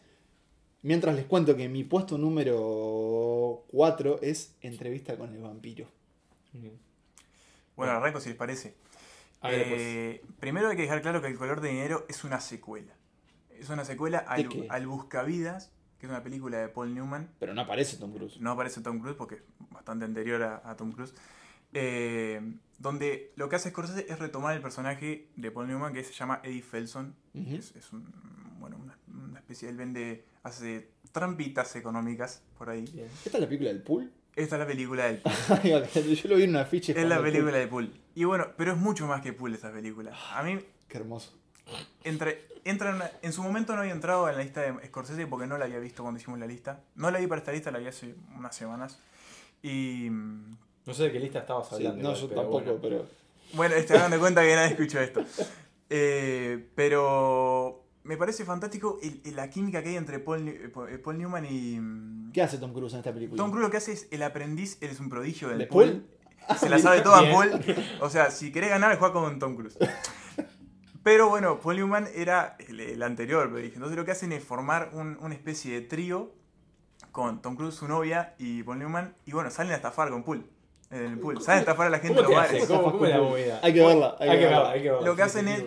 [0.82, 5.86] Mientras les cuento que mi puesto número 4 es Entrevista con el vampiro.
[7.76, 8.74] Bueno, arranco si les parece.
[9.44, 12.92] Eh, primero hay que dejar claro que El color de dinero es una secuela.
[13.58, 15.70] Es una secuela al, al Buscavidas,
[16.02, 17.30] que es una película de Paul Newman.
[17.38, 18.40] Pero no aparece Tom Cruise.
[18.40, 21.14] No aparece Tom Cruise porque es bastante anterior a, a Tom Cruise.
[21.72, 22.40] Eh,
[22.80, 26.40] donde lo que hace Scorsese es retomar el personaje de Paul Newman que se llama
[26.42, 27.14] Eddie Felson.
[27.34, 28.12] Es, es un,
[28.58, 32.84] bueno, una, una especie, él vende, hace trampitas económicas por ahí.
[32.92, 33.06] Bien.
[33.24, 34.12] ¿Esta es la película del pool?
[34.34, 35.22] Esta es la película del
[35.62, 37.00] Yo lo vi en una afiche.
[37.00, 37.60] Es la película pool.
[37.60, 38.00] de Pool.
[38.16, 40.12] Y bueno, pero es mucho más que Pool esta película.
[40.32, 41.38] A mí, Qué hermoso.
[42.04, 45.26] Entre, entra en, una- en su momento no había entrado en la lista de Scorsese
[45.26, 46.80] porque no la había visto cuando hicimos la lista.
[46.96, 48.98] No la vi para esta lista, la vi hace unas semanas.
[49.62, 50.50] Y mm,
[50.86, 52.02] No sé de qué lista estabas Sí, hablando.
[52.02, 52.78] no, igual, yo pero tampoco, bueno.
[52.82, 53.06] pero.
[53.54, 55.24] bueno, hagan de cuenta que nadie escuchó esto.
[55.90, 60.54] Eh, pero me parece fantástico el- el- la química que hay entre Paul, New-
[60.88, 61.78] eh, Paul Newman y...
[61.78, 63.36] mm, ¿Qué hace Tom Cruise en esta película?
[63.36, 66.04] Tom Cruise lo que hace es el aprendiz, él es un prodigio del ¿De pool.
[66.48, 66.58] Paul?
[66.58, 67.20] Se la sabe toda.
[67.30, 67.50] Paul.
[68.00, 69.76] O sea, si querés ganar, juega con Tom Cruise.
[71.02, 74.44] Pero bueno, Paul Newman era el, el anterior, pero dije, entonces lo que hacen es
[74.44, 76.32] formar un- una especie de trío
[77.10, 80.46] con Tom Cruise, su novia, y Paul Newman, y bueno, salen a estafar con Pool.
[80.90, 81.40] En el pool.
[81.40, 82.66] Salen a estafar a la gente ¿Cómo en los bares.
[82.66, 83.60] ¿Cómo, cómo es la movida?
[83.62, 84.14] Hay que verla.
[84.20, 84.58] Hay, Hay que verla.
[84.58, 85.06] verla, hay que verla.
[85.06, 85.64] Lo que hacen es-.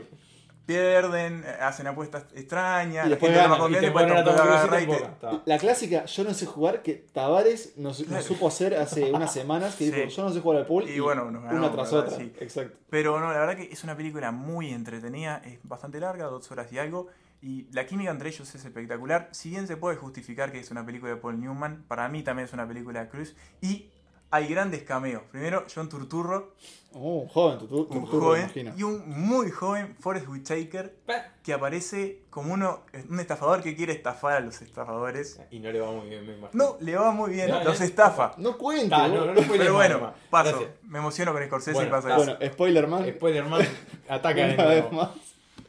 [0.65, 4.81] Pierden, hacen apuestas extrañas, Y la después gente ganan, va Y te después ponen a
[4.81, 5.41] y te.
[5.45, 9.85] La clásica, yo no sé jugar, que Tavares nos, supo hacer hace unas semanas, que
[9.85, 9.91] Sí.
[9.91, 12.07] dijo, yo no sé jugar al pool, Y bueno, nos una tras ¿verdad?
[12.07, 12.17] otra.
[12.17, 12.33] Sí.
[12.39, 12.77] Exacto.
[12.89, 16.71] Pero no, la verdad que es una película muy entretenida, es bastante larga, dos horas
[16.71, 17.07] y algo,
[17.41, 19.29] y la química entre ellos es espectacular.
[19.31, 22.47] Si bien se puede justificar que es una película de Paul Newman, para mí también
[22.47, 23.91] es una película de Cruz, y
[24.31, 25.23] hay grandes cameos.
[25.31, 26.53] Primero, John Turturro,
[26.97, 28.73] Oh, un joven, tu, tu, un joven, imagino.
[28.77, 30.95] y un muy joven Forrest Whitaker,
[31.43, 35.41] que aparece como uno, un estafador que quiere estafar a los estafadores.
[35.51, 36.51] Y no le va muy bien, me imagino.
[36.63, 38.31] No, le va muy bien, No, los estafa.
[38.37, 38.95] No cuente.
[38.95, 40.13] Ah, no, no, no Pero bueno, más.
[40.29, 40.51] paso.
[40.51, 40.71] Gracias.
[40.83, 42.17] Me emociono con Scorsese Bueno, y pasa eso.
[42.37, 43.05] Bueno, spoiler man.
[43.13, 43.61] Spoilerman
[44.07, 44.95] ataca de una vez nuevo.
[44.95, 45.09] más.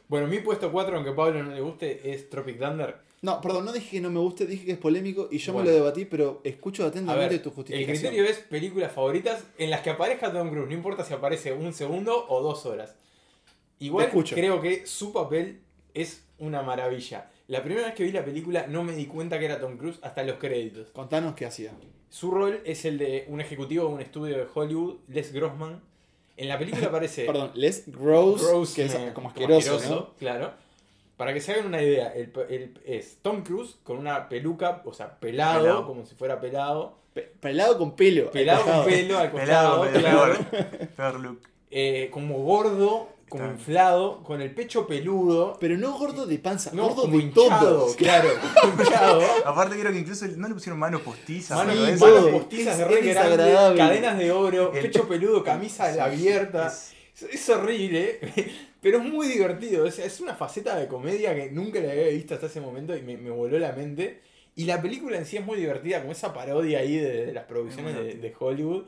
[0.07, 2.95] Bueno, mi puesto 4, aunque a Pablo no le guste, es Tropic Thunder.
[3.21, 5.65] No, perdón, no dije que no me guste, dije que es polémico y yo Bueno.
[5.65, 7.97] me lo debatí, pero escucho atentamente ver, tu el justificación.
[7.97, 11.73] criterio es películas favoritas en las que aparezca Tom Cruise, no importa si aparece un
[11.73, 12.95] segundo o dos horas.
[13.79, 15.61] Igual creo que su papel
[15.93, 17.29] es una maravilla.
[17.47, 19.99] La primera vez que vi la película no me di cuenta que era Tom Cruise
[20.01, 20.89] hasta los créditos.
[20.91, 21.71] Contanos qué hacía.
[22.09, 25.81] Su rol es el de un ejecutivo de un estudio de Hollywood, Les Grossman.
[26.35, 30.13] En la película aparece Perdón, Les Gross, Gross, que es como asqueroso, ¿no?
[30.19, 30.51] claro.
[31.17, 34.93] Para que se hagan una idea, el, el- es Tom Cruise con una peluca, o
[34.93, 35.87] sea, pelado, Pelado.
[35.87, 36.95] como si fuera pelado.
[37.13, 38.29] Pe- pelado con pelo.
[38.29, 40.35] Pelado con pelo al Pelado, costado, pelado,
[40.95, 41.41] peor look.
[41.71, 43.55] Eh, como gordo, como Está.
[43.55, 45.57] inflado, con el pecho peludo.
[45.59, 47.95] Pero no gordo de panza, No, gordo de hinchado, todo.
[47.95, 48.29] claro,
[48.79, 49.21] hinchado.
[49.45, 51.67] Aparte creo que incluso no le pusieron manos postizas.
[51.67, 52.05] Eso.
[52.05, 56.71] manos postizas de re es grandes, cadenas de oro, El- pecho peludo, camisa Sí, abierta.
[57.23, 58.19] Es- horrible,
[58.81, 59.85] pero es muy divertido.
[59.85, 62.95] O sea, es una faceta de comedia que nunca la había visto hasta ese momento
[62.95, 64.21] y me, me voló la mente.
[64.55, 67.43] Y la película en sí es muy divertida, como esa parodia ahí de, de las
[67.45, 68.85] producciones de, de Hollywood.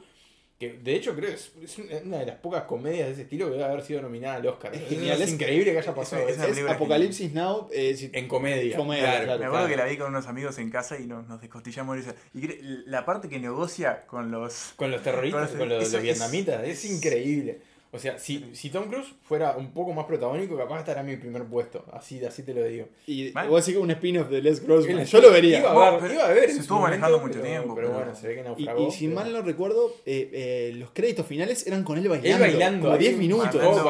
[0.58, 3.46] Que de hecho creo que es, es una de las pocas comedias de ese estilo
[3.46, 4.76] que debe haber sido nominada al Oscar.
[4.76, 6.38] Es Es, genial, es- increíble que haya pasado es
[6.68, 7.70] Apocalipsis Now.
[7.72, 8.76] eh, si- En comedia.
[8.76, 9.40] Comedia, claro, claro.
[9.40, 11.98] Me acuerdo que la vi con unos amigos en casa y nos, nos descostillamos.
[12.34, 12.42] Y
[12.88, 14.74] la parte que negocia con los...
[14.76, 17.62] Con los terroristas, Con con los- vietnamitas, es, increíble.
[17.92, 21.16] O sea, si, si Tom Cruise fuera un poco más protagónico, capaz estaría en mi
[21.18, 21.84] primer puesto.
[21.92, 22.86] Así, así te lo digo.
[23.08, 23.50] Y Vale.
[23.50, 25.06] vos decís que un spin-off de Les Grossman.
[25.06, 25.58] Yo lo vería.
[25.60, 27.88] Iba a ver, pero iba a ver se estuvo momento, manejando mucho pero- tiempo, Pero
[27.88, 28.88] pero- bueno, se ve que Y, naufragó.
[28.88, 32.46] y si pero- mal no recuerdo, eh, eh, los créditos finales eran con él bailando.
[32.46, 33.56] Él bailando, Como ahí, 10 minutos.
[33.56, 33.90] Oh.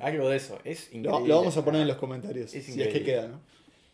[0.00, 1.28] Algo de eso, es Lo, increíble.
[1.28, 2.52] lo vamos a poner en los comentarios.
[2.54, 3.40] Es si es que queda, ¿no?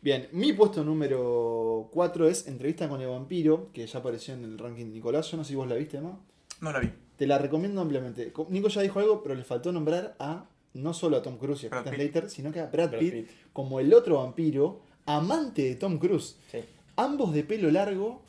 [0.00, 4.58] Bien, mi puesto número 4 es Entrevista con el vampiro, que ya apareció en el
[4.58, 5.30] ranking de Nicolás.
[5.30, 6.20] Yo no sé si vos la viste, ¿no?
[6.60, 6.90] No la vi.
[7.18, 8.32] Te la recomiendo ampliamente.
[8.32, 11.64] Co- Nico ya dijo algo, pero le faltó nombrar a no solo a Tom Cruise
[11.64, 12.12] y a Brad Christian Pitt.
[12.12, 13.28] Slater, sino que a Brad, Brad Pitt, Pitt.
[13.52, 16.36] como el otro vampiro, amante de Tom Cruise.
[16.50, 16.58] Sí.
[16.96, 18.22] Ambos de pelo largo,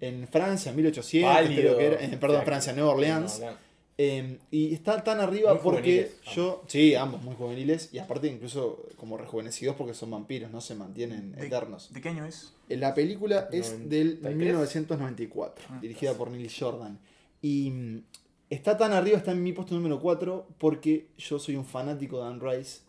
[0.00, 1.60] en Francia, 1800, Pálido.
[1.62, 2.42] creo que era, eh, perdón.
[2.44, 3.38] Francia, Nueva Orleans.
[3.38, 3.70] Nueva Orleans.
[4.02, 6.62] Eh, y está tan arriba Muy porque yo.
[6.66, 7.90] Sí, ambos muy juveniles.
[7.92, 11.92] Y aparte, incluso como rejuvenecidos porque son vampiros, no se mantienen ¿De- eternos.
[11.92, 12.54] ¿De qué año es?
[12.68, 14.36] La película es del 93.
[14.36, 15.78] 1994, Ah.
[15.82, 16.98] dirigida por Neil Jordan.
[17.42, 18.02] Y mm,
[18.50, 22.26] está tan arriba, está en mi puesto número 4, porque yo soy un fanático de
[22.28, 22.80] Anne Rice.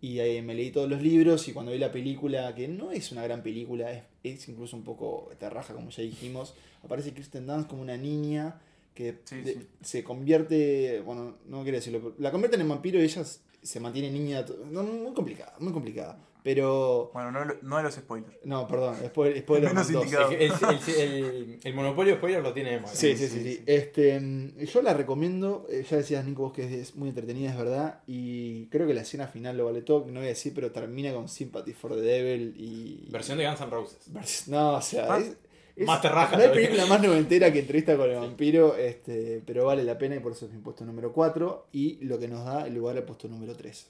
[0.00, 3.10] Y eh, me leí todos los libros y cuando vi la película, que no es
[3.10, 7.68] una gran película, es, es incluso un poco terraja, como ya dijimos, aparece Kristen Dunst
[7.68, 8.60] como una niña
[8.94, 9.66] que Sí, de- sí.
[9.80, 14.10] se convierte, bueno, no quería decirlo, pero la convierten en vampiro y ella se mantiene
[14.12, 16.16] niña, no, muy complicada, muy complicada.
[16.50, 18.38] Pero, Bueno, no, no de los spoilers.
[18.44, 20.30] no, perdón, spoiler, spoiler Menos indicado.
[20.30, 22.88] El, el- el- el monopolio de spoilers lo tiene Emma.
[22.88, 23.54] Sí, sí, sí, Sí, sí.
[23.56, 23.62] sí.
[23.66, 25.66] Este, yo la recomiendo.
[25.68, 28.00] eh, Ya decías, Nico, vos que es, muy entretenida, es verdad.
[28.06, 30.06] Y creo que la escena final lo vale todo.
[30.06, 33.08] que No voy a decir, pero termina con Sympathy for the Devil y.
[33.10, 34.48] Versión de Guns N' Roses.
[34.48, 35.12] No, o sea.
[35.12, 35.36] Ah, es,
[35.76, 38.74] es- más terraja No hay película más noventera que entrevista con el vampiro.
[38.74, 41.66] Este, pero vale la pena y por eso es mi puesto número 4.
[41.72, 43.86] Y lo que nos da el lugar al puesto número 3.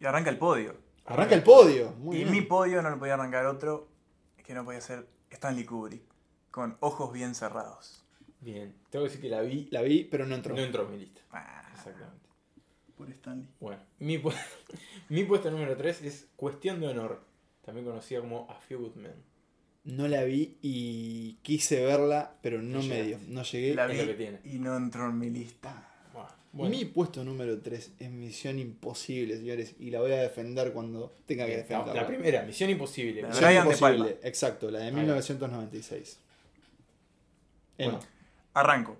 [0.00, 0.86] Y arranca el podio.
[1.08, 1.92] Arranca el podio.
[1.98, 2.30] Muy y bien.
[2.32, 3.88] mi podio no lo podía arrancar otro
[4.44, 6.02] que no podía ser Stanley Kubrick.
[6.50, 8.04] Con ojos bien cerrados.
[8.40, 10.54] Bien, tengo que decir que la vi, La vi, pero no entró.
[10.54, 11.20] no entró en mi lista.
[11.32, 12.28] Ah, Exactamente.
[12.96, 13.48] por Stanley.
[13.60, 14.34] Bueno, mi, pu-
[15.08, 17.20] mi puesto número 3 es Cuestión de Honor,
[17.64, 19.14] también conocida como A Few Good Men.
[19.84, 23.18] No la vi y quise verla, pero no No me dio.
[23.26, 23.74] No llegué.
[23.74, 24.40] La es vi lo que tiene.
[24.44, 25.88] y no entró en mi lista.
[26.52, 26.70] Bueno.
[26.70, 31.44] Mi puesto número 3 es Misión Imposible, señores, y la voy a defender cuando tenga
[31.44, 31.94] que la, defenderla.
[31.94, 33.20] la primera, Misión Imposible.
[33.22, 34.20] La Misión Brian De Imposible, Palma.
[34.28, 34.96] exacto, la de va.
[34.96, 36.18] 1996.
[37.76, 37.92] Emma.
[37.92, 38.06] Bueno.
[38.54, 38.96] Arranco.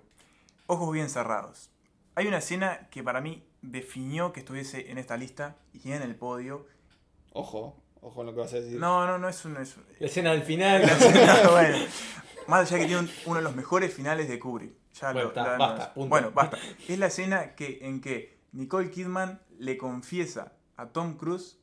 [0.67, 1.69] Ojos bien cerrados.
[2.15, 6.15] Hay una escena que para mí definió que estuviese en esta lista y en el
[6.15, 6.67] podio.
[7.33, 8.79] Ojo, ojo en lo que vas a decir.
[8.79, 9.57] No, no, no es un...
[9.57, 10.83] es- La escena del final.
[11.51, 11.77] bueno,
[12.47, 14.73] más allá que tiene un- uno de los mejores finales de Kubrick.
[14.99, 16.09] Ya Bueno, lo- la- basta, punto.
[16.09, 16.57] Bueno, basta.
[16.87, 21.57] Es la escena que, en que Nicole Kidman le confiesa a Tom Cruise.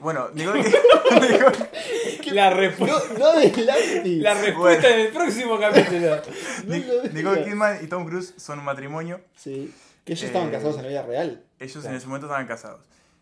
[0.00, 0.62] Bueno, Nicole,
[1.20, 3.34] Nicole- la, respu- No, no
[4.22, 6.16] la respuesta en el próximo capítulo.
[6.66, 6.74] No
[7.12, 7.44] Nicole.
[7.44, 9.20] Kidman y Tom Cruise son un matrimonio.
[9.36, 9.72] Sí.
[10.04, 11.44] Que ellos estaban Eh, casados en la vida real.
[11.60, 12.80] Ellos en ese momento estaban casados.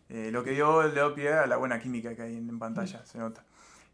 [0.09, 2.59] Eh, lo que dio, le dio pie a la buena química que hay en, en
[2.59, 3.43] pantalla, se nota.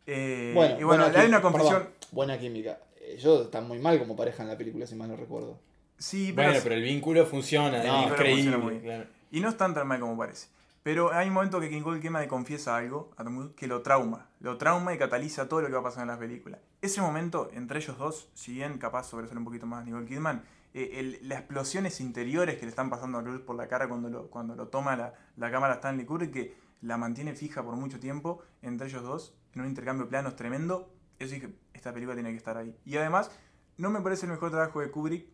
[0.06, 1.74] Eh, Bueno, y bueno, buena hay una confesión.
[1.84, 2.78] perdón, buena química.
[3.14, 5.60] Ellos están muy mal como pareja en la película, si mal no recuerdo.
[5.98, 8.44] Sí, pero, Bueno, pero el vínculo funciona, No, es increíble.
[8.44, 8.84] funciona muy bien.
[8.84, 9.06] claro.
[9.32, 10.48] y no es tan tan mal como parece.
[10.84, 13.82] Pero hay un momento que Nicole Kidman le confiesa algo a Tom Cruise que lo
[13.82, 14.28] trauma.
[14.42, 16.60] Lo trauma y cataliza todo lo que va a pasar en las películas.
[16.82, 20.92] Ese momento, entre ellos dos, si bien capaz sobresale un poquito más Nicole Kidman, eh,
[20.96, 24.28] el- las explosiones interiores que le están pasando a Cruz por la cara cuando lo,
[24.30, 28.42] cuando lo toma la, la cámara Stanley Kubrick, que la mantiene fija por mucho tiempo
[28.62, 30.90] entre ellos dos, en un intercambio de planos tremendo,
[31.24, 32.76] eso dije, esta película tiene que estar ahí.
[32.86, 33.32] Y además,
[33.78, 35.26] no me parece el mejor trabajo de Kubrick,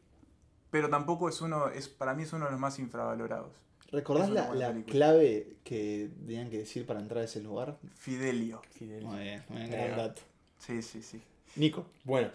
[0.71, 3.51] pero tampoco es uno, es para mí es uno de los más infravalorados.
[3.91, 7.79] ¿Recordás la, clave que tenían que decir para entrar a ese lugar?
[7.97, 8.61] Fidelio.
[8.71, 9.03] Fidel.
[9.03, 10.21] Muy bien, muy bien, gran dato.
[10.59, 11.19] Sí, sí, sí.
[11.55, 11.87] Nico.
[12.03, 12.29] Bueno,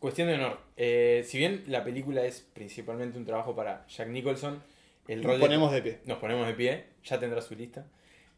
[0.00, 0.58] cuestión de honor.
[0.76, 4.60] Eh, si bien la película es principalmente un trabajo para Jack Nicholson,
[5.06, 6.00] el Nos rol ponemos de pie.
[6.04, 7.86] Nos ponemos de pie, ya tendrá su lista.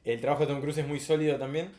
[0.04, 1.70] El trabajo de Tom Cruise es muy sólido también.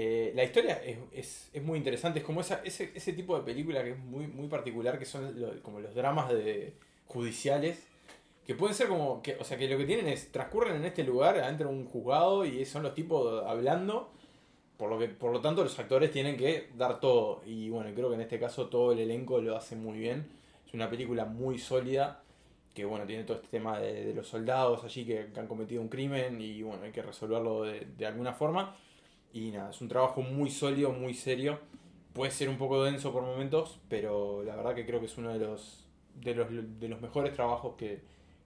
[0.00, 3.42] Eh, la historia es, es- es muy interesante, es como esa, ese, ese tipo de
[3.44, 6.74] película que es muy, muy particular, que son lo- como los dramas de,
[7.06, 7.84] judiciales,
[8.46, 11.02] que pueden ser como, que, o sea, que lo que tienen es, transcurren en este
[11.02, 14.12] lugar, adentro de un juzgado, y son los tipos hablando,
[14.76, 18.08] por lo, que, por lo tanto los actores tienen que dar todo, y bueno, creo
[18.08, 20.28] que en este caso todo el elenco lo hace muy bien,
[20.66, 22.22] es una película muy sólida,
[22.74, 26.40] que bueno, tiene todo este tema de, los soldados allí que, han cometido un crimen,
[26.40, 28.76] y bueno, hay que resolverlo de alguna forma.
[29.32, 31.58] Y nada, es un trabajo muy sólido, muy serio.
[32.12, 35.32] Puede ser un poco denso por momentos, pero la verdad que creo que es uno
[35.32, 36.48] de los de los,
[36.80, 38.00] de los mejores trabajos que,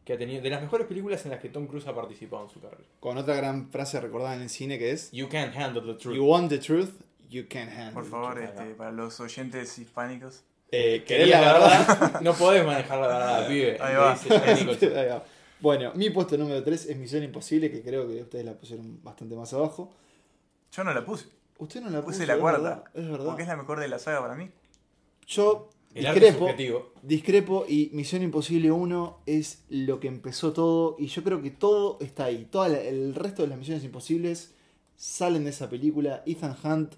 [0.04, 2.50] que ha tenido, de las mejores películas en las que Tom Cruise ha participado en
[2.50, 2.82] su carrera.
[3.00, 6.14] Con otra gran frase recordada en el cine que es You can't handle the truth.
[6.14, 6.90] You want the truth,
[7.30, 8.44] you can't handle Por the favor, truth".
[8.44, 10.42] este, para los oyentes hispánicos.
[10.70, 13.78] Eh, Querés la verdad, no podés manejar la verdad, pibe.
[13.80, 14.14] Ahí va.
[14.14, 14.34] dice.
[14.98, 15.24] Ahí va.
[15.60, 19.36] Bueno, mi puesto número 3 es Misión Imposible, que creo que ustedes la pusieron bastante
[19.36, 19.94] más abajo.
[20.72, 21.26] Yo no la puse.
[21.58, 22.60] Usted no la puso, Puse la es cuarta.
[22.62, 23.26] verdad, Es verdad.
[23.26, 24.50] Porque es la mejor de la saga para mí.
[25.26, 26.48] Yo El discrepo,
[27.02, 31.98] discrepo y Misión Imposible 1 es lo que empezó todo y yo creo que todo
[32.00, 32.46] está ahí.
[32.50, 34.52] Todo el resto de las Misiones Imposibles
[34.96, 36.22] salen de esa película.
[36.26, 36.94] Ethan Hunt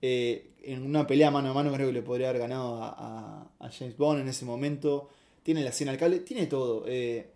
[0.00, 3.66] eh, en una pelea mano a mano creo que le podría haber ganado a, a-
[3.66, 5.08] a James Bond en ese momento.
[5.42, 6.84] Tiene la escena al cable, tiene todo.
[6.86, 7.30] Eh,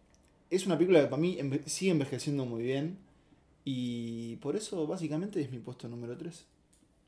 [0.51, 2.99] es una película que para mí enve- sigue envejeciendo muy bien
[3.65, 6.47] y por eso básicamente es mi puesto número 3.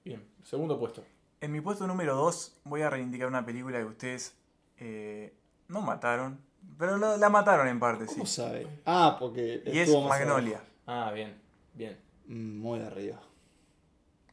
[0.04, 1.04] Bien, segundo puesto.
[1.40, 4.34] En mi puesto número 2 voy a reivindicar una película que ustedes
[4.78, 5.32] eh,
[5.68, 6.38] no mataron,
[6.78, 8.14] pero la mataron en parte, sí.
[8.14, 8.66] ¿Cómo sabe?
[8.84, 10.62] Ah, porque Y es Magnolia.
[10.86, 11.34] Ah, bien,
[11.74, 11.98] bien.
[12.26, 13.20] Mm, Muy arriba.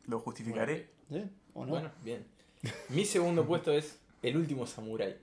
[0.06, 0.90] Lo justificaré.
[1.10, 1.28] ¿Eh?
[1.54, 1.72] ¿O no?
[1.72, 2.26] Bueno, bien.
[2.90, 5.18] Mi segundo puesto es El último Samurai.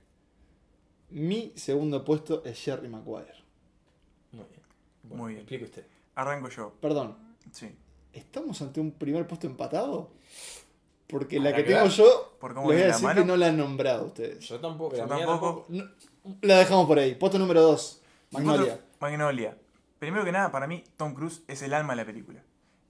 [1.09, 3.33] Mi segundo puesto es Jerry Maguire.
[4.31, 4.61] Muy bien.
[5.03, 5.39] Bueno, Muy bien.
[5.41, 5.85] Explique usted.
[6.21, 6.73] Arranco yo.
[6.81, 7.17] Perdón,
[7.51, 7.75] Sí.
[8.13, 10.11] ¿estamos ante un primer puesto empatado?
[11.07, 13.21] Porque la que tengo yo, Por les voy a decir mano.
[13.21, 14.39] que no la han nombrado ustedes.
[14.47, 14.95] Yo tampoco.
[14.95, 15.65] Yo la tampoco.
[15.69, 15.83] No,
[16.41, 17.15] la dejamos por ahí.
[17.15, 18.01] Puesto número 2,
[18.31, 18.73] Mi Magnolia.
[18.75, 19.57] puesto- Magnolia.
[19.97, 22.43] Primero que nada, para mí, Tom Cruise es el alma de la película.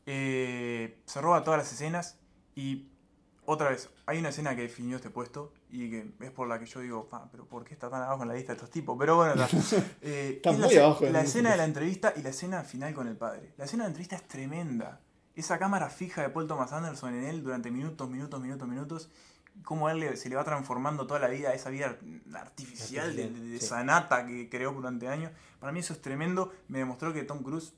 [0.06, 2.18] Eh, se roba todas las escenas
[2.56, 2.88] y
[3.52, 6.66] otra vez, hay una escena que definió este puesto y que es por la que
[6.66, 8.96] yo digo, "Pa, pero ¿por qué está tan abajo en la lista de estos tipos?
[9.00, 9.48] Pero bueno, la,
[10.02, 12.30] eh, Está es muy la, abajo en la la escena de la entrevista y la
[12.30, 13.54] escena final con el padre.
[13.58, 15.02] La escena de la entrevista es tremenda.
[15.36, 19.10] Esa cámara fija de Paul Thomas Anderson en él durante minutos, minutos, minutos, minutos.
[19.64, 21.98] Cómo él se le va transformando toda la vida, esa vida
[22.34, 23.66] artificial de, de- de Sí.
[23.68, 25.32] Sanata que creó durante años.
[25.60, 26.52] Para mí eso es tremendo.
[26.68, 27.74] Me demostró que Tom Cruise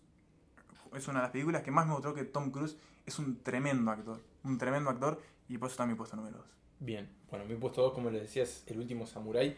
[0.93, 3.89] es una de las películas que más me mostró que Tom Cruise es un tremendo
[3.91, 4.21] actor.
[4.43, 6.47] Un tremendo actor y por eso está mi puesto número 2.
[6.79, 9.55] Bien, bueno, mi puesto 2, como les decía, es El último Samurai.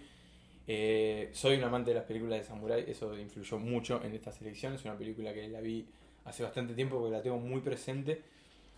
[0.68, 4.74] Eh, soy un amante de las películas de Samurai, eso influyó mucho en esta selección.
[4.74, 5.86] Es una película que la vi
[6.26, 8.22] hace bastante tiempo porque la tengo muy presente.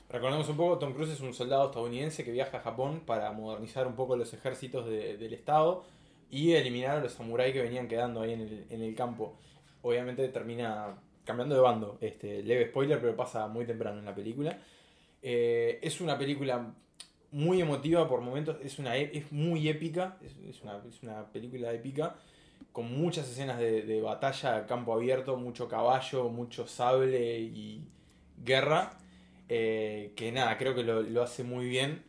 [0.10, 3.88] Recordemos un poco, Tom Cruise es un soldado estadounidense que viaja a Japón para modernizar
[3.88, 5.84] un poco los ejércitos de- del Estado
[6.30, 9.36] y eliminar a los samuráis que venían quedando ahí en el, en el campo.
[9.82, 14.60] Obviamente termina cambiando de bando, este, leve spoiler, pero pasa muy temprano en la película.
[15.24, 16.76] Eh, es una película
[17.36, 21.74] muy emotiva por momentos, es, una, es muy épica, es, es una, es una película
[21.74, 22.16] épica,
[22.72, 27.82] con muchas escenas de, de batalla a campo abierto, mucho caballo, mucho sable y
[28.46, 28.98] guerra,
[29.50, 32.04] eh, que nada, creo que lo, lo hace muy bien.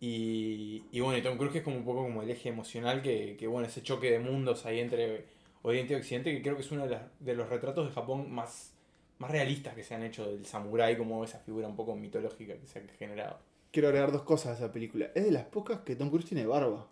[0.00, 3.46] Y, y bueno, Tom Cruise es como un poco como el eje emocional, que, que
[3.46, 5.24] bueno, ese choque de mundos ahí entre
[5.62, 8.30] Oriente y Occidente, que creo que es uno de, las- de los retratos de Japón
[8.32, 8.72] más,
[9.18, 12.66] más realistas que se han hecho del samurái, como esa figura un poco mitológica que
[12.66, 13.38] se ha generado.
[13.74, 15.10] Quiero agregar dos cosas a esa película.
[15.16, 16.86] Es de las pocas que Tom Cruise tiene barba.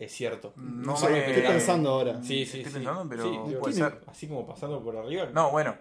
[0.00, 0.52] Es cierto.
[0.56, 2.20] No sé, me- estoy pensando ahora.
[2.24, 2.70] Sí, sí, Estoy sí.
[2.78, 4.00] pensando, pero Sí, puede tiene- ser.
[4.08, 5.26] Así como pasando por arriba.
[5.32, 5.76] No, bueno,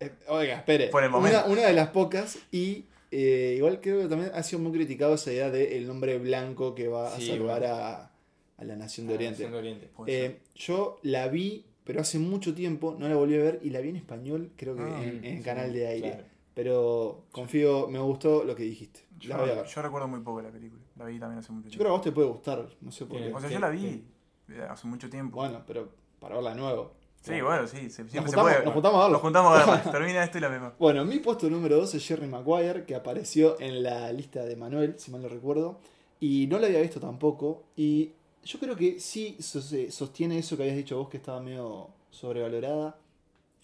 [0.00, 0.88] Eh, oiga, espere.
[0.88, 1.38] Por el momento.
[1.46, 5.14] Una, una de las pocas y eh, igual creo que también ha sido muy criticado
[5.14, 7.74] esa idea del hombre blanco que va Sí, a salvar bueno.
[7.76, 8.10] a,
[8.58, 9.44] a la nación de Oriente.
[9.44, 9.90] Nación de Oriente.
[10.08, 13.80] Eh, yo la vi, pero hace mucho tiempo, no la volví a ver y la
[13.80, 16.08] vi en español, creo que Ah, en, en sí, canal de aire.
[16.10, 16.24] claro.
[16.54, 19.00] Pero confío, me gustó lo que dijiste.
[19.22, 19.66] La Yo, voy a ver.
[19.66, 20.82] yo recuerdo muy poco la película.
[20.96, 21.82] La vi también hace mucho Yo tiempo.
[21.84, 23.36] creo que a vos te puede gustar, no sé por Tiene- qué.
[23.36, 24.04] O sea, yo la vi
[24.50, 25.36] eh, hace mucho tiempo.
[25.38, 25.88] Bueno, pero
[26.20, 26.92] para verla de nuevo.
[27.22, 28.64] sí, bueno, sí, se- Nos se juntamos, puede.
[28.64, 29.12] nos juntamos a verlo.
[29.14, 29.82] Nos juntamos a verla.
[29.92, 30.72] Termina esto y la vemos.
[30.78, 34.94] Bueno, mi puesto número 2 es Jerry Maguire, que apareció en la lista de Manuel,
[34.98, 35.80] si mal no recuerdo.
[36.20, 37.64] Y no la había visto tampoco.
[37.76, 38.12] Y
[38.44, 41.88] yo creo que sí sos- eh, sostiene eso que habías dicho vos, que estaba medio
[42.10, 42.96] sobrevalorada.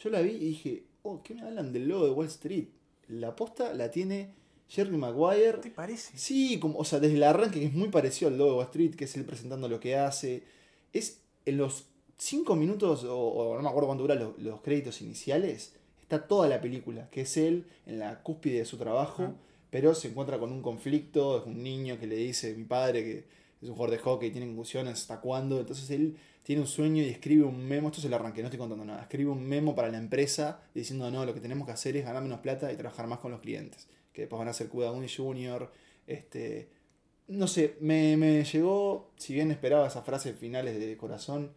[0.01, 2.67] Yo la vi y dije, oh, ¿qué me hablan del logo de Wall Street?
[3.11, 4.35] La posta la tiene
[4.69, 5.59] Jerry Maguire.
[5.59, 6.17] ¿Te parece?
[6.17, 8.67] Sí, como, o sea, desde el arranque que es muy parecido al logo de Wall
[8.67, 10.45] Street, que es él presentando lo que hace.
[10.93, 11.87] Es en los
[12.19, 16.49] 5 minutos, o, o no me acuerdo cuánto duran los, los créditos iniciales, está toda
[16.49, 19.35] la película, que es él en la cúspide de su trabajo,
[19.71, 23.25] pero se encuentra con un conflicto, es un niño que le dice mi padre que
[23.63, 25.61] es un jugador de hockey, tiene concusiones, ¿hasta cuándo?
[25.61, 28.59] Entonces él tiene un sueño y escribe un memo, esto se lo arranqué, no estoy
[28.59, 31.97] contando nada, escribe un memo para la empresa diciendo, no, lo que tenemos que hacer
[31.97, 34.69] es ganar menos plata y trabajar más con los clientes, que después van a ser
[34.69, 35.71] Cuba Gooding Jr.,
[36.07, 36.81] este...
[37.29, 41.53] No sé, me, me llegó, si bien esperaba esas frases finales de corazón,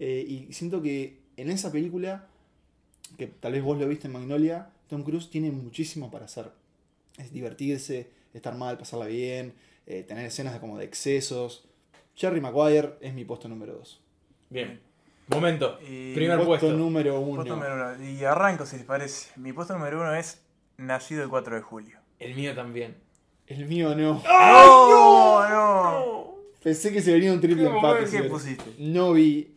[0.00, 2.26] eh, y siento que en esa película,
[3.16, 6.50] que tal vez vos lo viste en Magnolia, Tom Cruise tiene muchísimo para hacer.
[7.18, 9.54] Es divertirse, estar mal, pasarla bien,
[9.86, 11.64] eh, tener escenas de, como de excesos.
[12.16, 14.01] Jerry Maguire es mi puesto número 2.
[14.52, 14.80] Bien.
[15.28, 15.78] Momento.
[15.80, 16.72] Y Primer puesto, puesto.
[16.72, 17.36] número 1.
[17.36, 18.04] Puesto número uno.
[18.04, 19.30] Y arranco, si les parece.
[19.36, 20.42] Mi puesto número uno es
[20.76, 21.98] Nacido el 4 de julio.
[22.18, 22.96] El mío también.
[23.46, 24.22] El mío no.
[24.24, 25.48] ¡No!
[25.48, 26.34] ¡No!
[26.62, 28.58] Pensé que se venía un triple ¿Qué empate.
[28.78, 29.56] No vi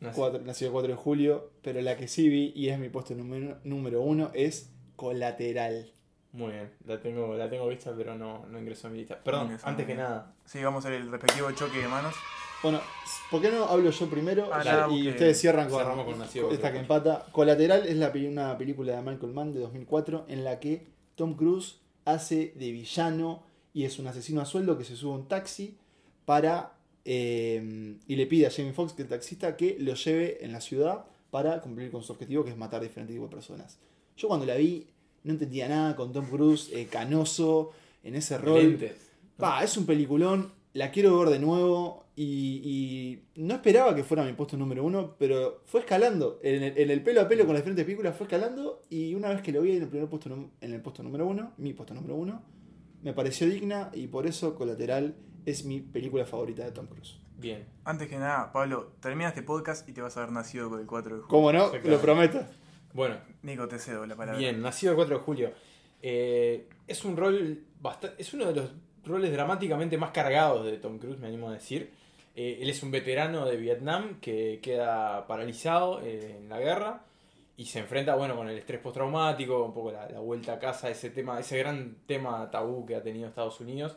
[0.00, 2.88] No cuatro, nacido el 4 de julio, pero la que sí vi y es mi
[2.88, 5.92] puesto número, número uno es Colateral.
[6.32, 6.70] Muy bien.
[6.86, 9.18] La tengo, la tengo vista, pero no, no ingresó a mi lista.
[9.22, 10.34] Perdón, ingresó, antes que nada.
[10.44, 12.14] Sí, vamos a hacer el respectivo choque de manos.
[12.62, 12.80] Bueno,
[13.30, 16.72] ¿por qué no hablo yo primero Ah, y ustedes cierran con, cerramos con Nacido esta
[16.72, 16.80] que 4.
[16.80, 17.26] empata?
[17.32, 21.76] Colateral es la, una película de Michael Mann de 2004 en la que Tom Cruise
[22.04, 23.42] hace de villano
[23.72, 25.78] y es un asesino a sueldo que se sube a un taxi
[26.24, 30.44] para eh, y le pide a Jamie Foxx, que es el taxista, que lo lleve
[30.44, 33.78] en la ciudad para cumplir con su objetivo que es matar diferentes tipos de personas.
[34.16, 34.86] Yo cuando la vi
[35.24, 38.78] no entendía nada con Tom Cruise eh, canoso en ese rol.
[39.36, 44.24] Pa, es un peliculón, la quiero ver de nuevo y, y no esperaba que fuera
[44.24, 46.38] mi puesto número uno, pero fue escalando.
[46.42, 49.28] En el, en el pelo a pelo con las diferentes películas fue escalando y una
[49.30, 51.94] vez que lo vi en el primer puesto en el puesto número uno, mi puesto
[51.94, 52.42] número uno,
[53.02, 55.16] me pareció digna y por eso Colateral
[55.46, 57.18] es mi película favorita de Tom Cruise.
[57.38, 57.66] Bien.
[57.84, 60.86] Antes que nada, Pablo, termina este podcast y te vas a haber nacido con el
[60.86, 61.28] 4 de julio.
[61.28, 61.70] ¿Cómo no?
[61.84, 62.44] Lo prometo.
[62.92, 64.38] Bueno, Nico, te cedo la palabra.
[64.38, 64.60] bien.
[64.60, 65.52] Nacido el 4 de julio.
[66.02, 68.20] Eh, es un rol bastante.
[68.20, 68.70] Es uno de los
[69.04, 71.90] roles dramáticamente más cargados de Tom Cruise, me animo a decir.
[72.36, 77.02] Eh, él es un veterano de Vietnam que queda paralizado eh, en la guerra
[77.56, 80.88] y se enfrenta bueno con el estrés postraumático, un poco la, la vuelta a casa,
[80.88, 83.96] ese tema, ese gran tema tabú que ha tenido Estados Unidos,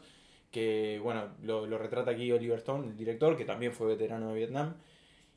[0.52, 4.36] que bueno, lo, lo retrata aquí Oliver Stone, el director, que también fue veterano de
[4.36, 4.74] Vietnam.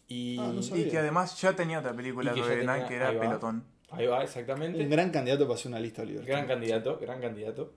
[0.09, 3.09] Y Ah, no Y que además ya tenía otra película sobre Vietnam tenía- que era
[3.11, 3.21] ahí va.
[3.23, 3.65] Pelotón.
[3.91, 4.81] ahí va, exactamente.
[4.81, 6.25] Un gran candidato para hacer una lista, Oliver.
[6.25, 7.73] Gran candidato, gran candidato.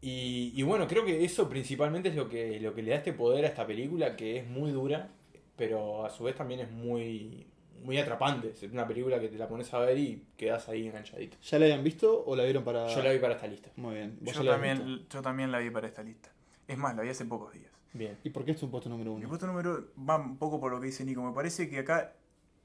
[0.00, 3.12] Y, y bueno, creo que eso principalmente es lo que, lo que le da este
[3.12, 5.08] poder a esta película, que es muy dura,
[5.56, 7.46] pero a su vez también es muy,
[7.82, 8.50] muy atrapante.
[8.50, 11.38] Es una película que te la pones a ver y quedas ahí enganchadito.
[11.42, 12.86] ¿Ya la habían visto o la vieron para.?
[12.94, 13.70] Yo la vi para esta lista.
[13.76, 14.18] Muy bien.
[14.20, 16.30] ¿Vos Yo también, yo también la vi para esta lista.
[16.68, 17.70] Es más, la vi hace pocos días.
[17.94, 18.18] Bien.
[18.22, 19.28] ¿Y por qué es tu puesto número Mi uno?
[19.28, 21.22] puesto número va un poco por lo que dice Nico.
[21.22, 22.12] Me parece que acá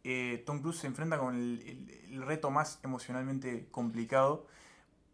[0.04, 4.46] eh, Tom Cruise se enfrenta con el, el- el reto más emocionalmente complicado.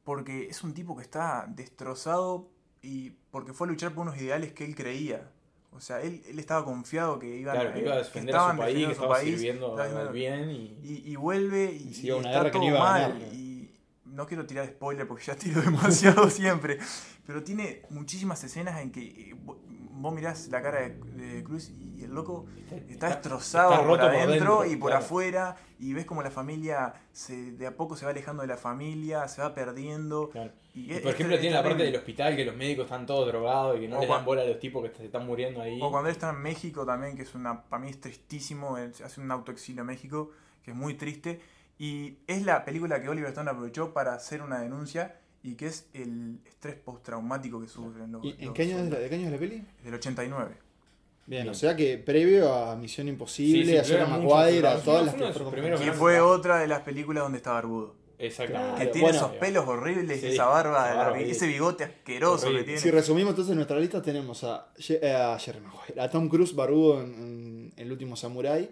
[0.07, 2.49] Porque es un tipo que está destrozado
[2.81, 5.29] y porque fue a luchar por unos ideales que él creía.
[5.73, 8.51] O sea, él, él estaba confiado que iban Claro, que iba a que defender a
[8.51, 10.79] su país, que estaba país, sirviendo al bien y...
[10.81, 13.21] y, y vuelve y, Y una está que todo no mal.
[13.33, 13.69] Y
[14.05, 16.77] no quiero tirar spoiler porque ya tiro demasiado siempre.
[17.25, 19.35] Pero tiene muchísimas escenas en que eh,
[19.97, 22.45] vos mirás la cara de, de Cruz y el loco
[22.89, 25.05] está destrozado está por adentro dentro, y por claro.
[25.05, 25.55] afuera.
[25.79, 29.27] Y ves como la familia se, de a poco se va alejando de la familia,
[29.27, 30.29] se va perdiendo.
[30.29, 30.51] Claro.
[30.73, 33.77] Y por es ejemplo, tiene la parte del hospital, que los médicos están todos drogados
[33.77, 35.79] y que no O le dan bola a los tipos que se están muriendo ahí.
[35.81, 39.21] O cuando él está en México también, que es una, para mí es tristísimo, hace
[39.21, 40.31] un autoexilio a México,
[40.63, 41.41] que es muy triste.
[41.79, 45.15] Y es la película que Oliver Stone aprovechó para hacer una denuncia
[45.51, 48.23] y que es el estrés postraumático que sufren los...
[48.25, 49.63] ¿Y en los qué año es la, de qué año es la peli?
[49.83, 50.49] Del 89.
[51.25, 51.49] Bien, Bien.
[51.49, 55.15] o sea que previo a Misión Imposible, Sí, sí, a Maguire, pero a todas las
[55.15, 56.29] que Y fue Claro.
[56.29, 57.95] otra de las películas donde está barbudo.
[58.19, 58.71] Exactamente.
[58.71, 59.17] Que Claro, tiene bueno.
[59.17, 62.59] esos pelos horribles, Sí, esa barba, esa la- ese bigote asqueroso Horrible.
[62.61, 62.79] que tiene.
[62.81, 66.55] Si resumimos entonces nuestra lista tenemos a, Ye- eh, a Jerry Maguire, a Tom Cruise
[66.55, 68.69] barbudo en, en El último Samurai.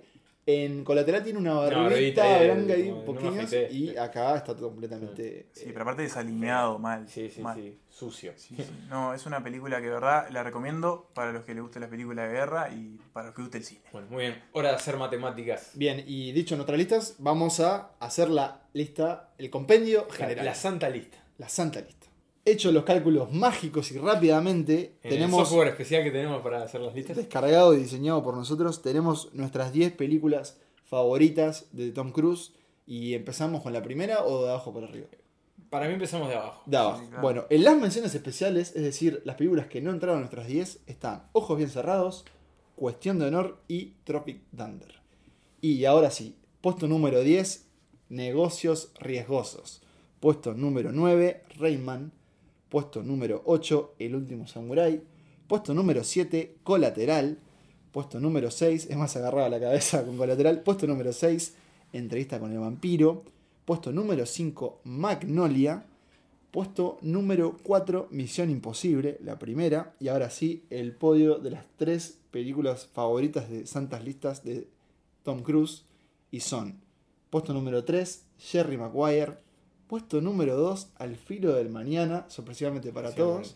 [0.47, 3.73] En Colateral tiene una barbita ahí, blanca y como de pequeña un afeité.
[3.73, 5.47] y acá está completamente...
[5.51, 7.07] Sí, eh, pero aparte desalineado, mal.
[7.07, 7.55] Sí, sí, mal.
[7.55, 7.79] sí.
[7.89, 8.33] Sucio.
[8.35, 8.65] Sí, sí.
[8.89, 11.89] No, es una película que de verdad la recomiendo para los que les gusten las
[11.89, 13.81] películas de guerra y para los que guste el cine.
[13.91, 14.43] Bueno, muy bien.
[14.51, 15.71] Hora de hacer matemáticas.
[15.73, 20.51] Bien, y dicho nuestras listas, vamos a hacer la lista, el compendio La, general, la
[20.51, 21.17] la, santa lista.
[21.47, 22.04] santa lista.
[22.45, 25.39] Hecho los cálculos mágicos y rápidamente, En tenemos...
[25.39, 27.17] el software especial que tenemos para hacer las listas.
[27.17, 32.53] descargado y diseñado por nosotros, tenemos nuestras 10 películas favoritas de Tom Cruise.
[32.87, 35.07] Y empezamos con la primera o de abajo para arriba.
[35.71, 36.61] Para mí empezamos de abajo.
[36.67, 36.99] De abajo.
[36.99, 37.21] Sí, claro.
[37.23, 40.81] Bueno, en las menciones especiales, es decir, las películas que no entraron en nuestras 10,
[40.85, 42.25] están Ojos Bien Cerrados,
[42.75, 45.01] Cuestión de Honor y Tropic Thunder.
[45.61, 47.65] Y ahora sí, puesto número 10,
[48.09, 49.81] Negocios Riesgosos.
[50.19, 52.11] Puesto número 9, Rayman.
[52.75, 55.01] Puesto número 8, El último Samurai.
[55.47, 57.37] Puesto número 7, Colateral.
[57.93, 60.61] Puesto número 6, es más agarrada la cabeza con Colateral.
[60.61, 61.55] Puesto número 6,
[61.93, 63.23] Entrevista con el vampiro.
[63.63, 65.85] Puesto número 5, Magnolia.
[66.51, 69.93] Puesto número 4, Misión Imposible, la primera.
[70.01, 74.67] Y ahora sí, el podio de las tres películas favoritas de Santas Listas de
[75.23, 75.85] Tom Cruise.
[76.29, 76.81] Y son,
[77.29, 79.44] puesto número 3, Jerry Maguire.
[79.87, 83.55] Puesto número 2, Al filo del mañana, sorpresivamente para todos.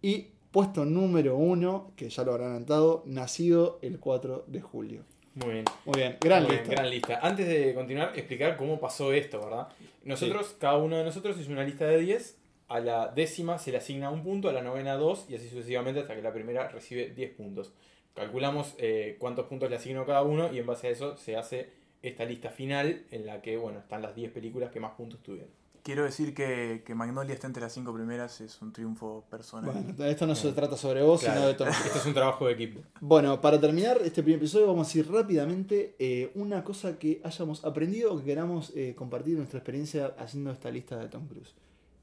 [0.00, 5.02] Y puesto número 1, que ya lo habrán anotado, nacido el 4 de julio.
[5.34, 5.64] Muy bien.
[5.84, 6.74] Muy bien, gran Muy bien, lista.
[6.74, 7.18] gran lista.
[7.20, 9.68] Antes de continuar, explicar cómo pasó esto, ¿verdad?
[10.02, 12.38] Nosotros, cada uno de nosotros hizo una lista de 10.
[12.68, 16.00] A la décima se le asigna un punto, a la novena dos, y así sucesivamente
[16.00, 17.72] hasta que la primera recibe 10 puntos.
[18.14, 21.68] Calculamos eh, cuántos puntos le asignó cada uno y en base a eso se hace
[22.02, 25.50] esta lista final en la que, bueno, están las 10 películas que más puntos tuvieron.
[25.86, 29.70] Quiero decir que, que Magnolia esté entre las cinco primeras es un triunfo personal.
[29.70, 32.44] Bueno, esto no se trata sobre vos, Claro, sino de Tom Este es un trabajo
[32.48, 32.80] de equipo.
[33.00, 37.64] Bueno, para terminar este primer episodio vamos a ir rápidamente eh, una cosa que hayamos
[37.64, 41.54] aprendido o que queramos eh, compartir nuestra experiencia haciendo esta lista de Tom Cruise.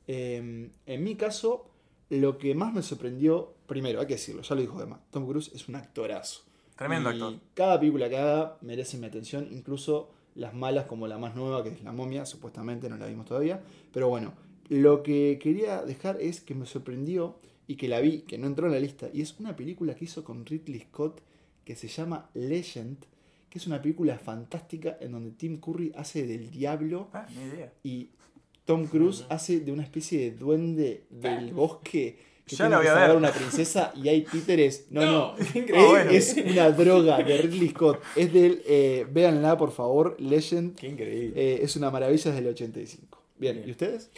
[0.07, 1.69] Eh, en mi caso,
[2.09, 5.51] lo que más me sorprendió, primero, hay que decirlo, ya lo dijo Emma, Tom Cruise
[5.53, 6.43] es un actorazo.
[6.77, 7.33] Tremendo Y actor.
[7.53, 11.69] Cada película que haga merece mi atención, incluso las malas como la más nueva que
[11.69, 13.61] es La momia, supuestamente no la vimos todavía.
[13.91, 14.33] Pero bueno,
[14.69, 18.67] lo que quería dejar es que me sorprendió y que la vi, que no entró
[18.67, 21.21] en la lista, y es una película que hizo con Ridley Scott
[21.63, 22.97] que se llama Legend,
[23.49, 27.71] que es una película fantástica en donde Tim Curry hace del diablo Ah, idea.
[27.83, 28.09] y
[28.65, 32.81] Tom Cruise hace de una especie de duende del bosque que Ya tiene la que
[32.81, 33.17] voy a salvar ver.
[33.17, 34.87] una princesa y hay títeres.
[34.89, 35.35] No, no.
[35.53, 35.77] increíble.
[35.79, 36.11] Eh, bueno.
[36.11, 38.01] Es una droga de Ridley Scott.
[38.15, 38.61] Es del.
[38.65, 40.15] Eh, véanla, por favor.
[40.19, 40.75] Legend.
[40.75, 41.33] Qué increíble.
[41.35, 43.21] Eh, es una maravilla desde el 85.
[43.37, 43.67] Bien, Bien.
[43.67, 44.09] ¿y ustedes?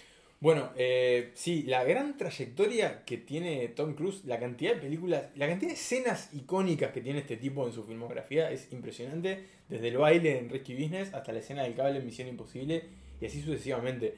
[0.41, 5.47] Bueno, eh, sí, la gran trayectoria que tiene Tom Cruise, la cantidad de películas, la
[5.47, 9.45] cantidad de escenas icónicas que tiene este tipo en su filmografía es impresionante.
[9.69, 12.83] Desde el baile en Risky Business hasta la escena del cable en Misión Imposible
[13.19, 14.13] y así sucesivamente.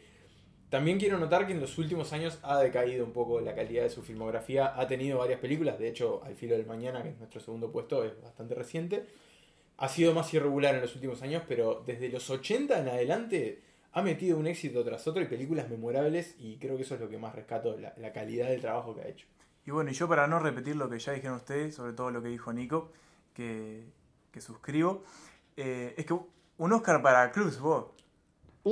[0.69, 3.89] También quiero notar que en los últimos años ha decaído un poco la calidad de
[3.89, 4.73] su filmografía.
[4.77, 8.03] Ha tenido varias películas, de hecho, Al filo del mañana, que es nuestro segundo puesto,
[8.03, 9.05] es bastante reciente.
[9.77, 13.61] Ha sido más irregular en los últimos años, pero desde los 80 en adelante
[13.93, 17.09] ha metido un éxito tras otro y películas memorables y creo que eso es lo
[17.09, 19.27] que más rescato, la, calidad del trabajo que ha hecho.
[19.65, 22.21] Y bueno, y yo para no repetir lo que ya dijeron ustedes, sobre todo lo
[22.21, 22.91] que dijo Nico,
[23.33, 23.85] que,
[24.31, 25.03] que suscribo,
[25.55, 27.96] eh, es que un Oscar para Cruz, vos.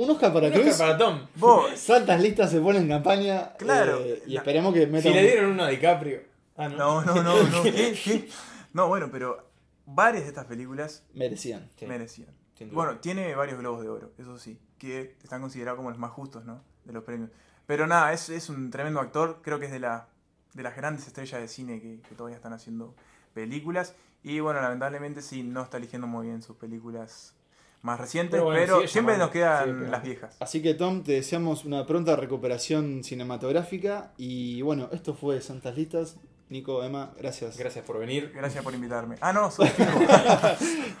[0.02, 0.78] Un Oscar para Un Oscar Cruz.
[0.78, 1.26] para Tom.
[1.36, 3.52] Vos, Santas listas se ponen en campaña.
[3.58, 4.00] Claro.
[4.04, 5.12] eh, y esperemos que Si metan.
[5.12, 6.20] le dieron uno a DiCaprio.
[6.56, 7.02] Ah, no.
[7.02, 7.62] no, no, no, no.
[7.62, 7.98] ¿qué?
[8.02, 8.28] ¿Qué?
[8.72, 9.48] No, bueno, pero
[9.86, 11.68] varias de estas películas Merecían.
[11.78, 12.28] Sí, merecían.
[12.72, 16.44] Bueno, tiene varios globos de oro, eso sí, que están considerados como los más justos,
[16.46, 16.64] ¿no?
[16.84, 17.30] De los premios.
[17.66, 20.08] Pero nada, es, es un tremendo actor, creo que es de, la,
[20.54, 22.94] de las grandes estrellas de cine que, que todavía están haciendo
[23.34, 23.94] películas.
[24.22, 27.34] Y bueno, lamentablemente sí, no está eligiendo muy bien sus películas
[27.82, 30.36] más recientes, Pero siempre llamando, nos quedan las viejas.
[30.40, 34.12] Así que Tom, te deseamos una pronta recuperación cinematográfica.
[34.16, 36.16] Y bueno, esto fue Santas Listas.
[36.48, 37.56] Nico, Emma, gracias.
[37.56, 38.32] Gracias por venir.
[38.34, 39.16] Gracias por invitarme.
[39.20, 39.90] Ah, no, soy Fijo.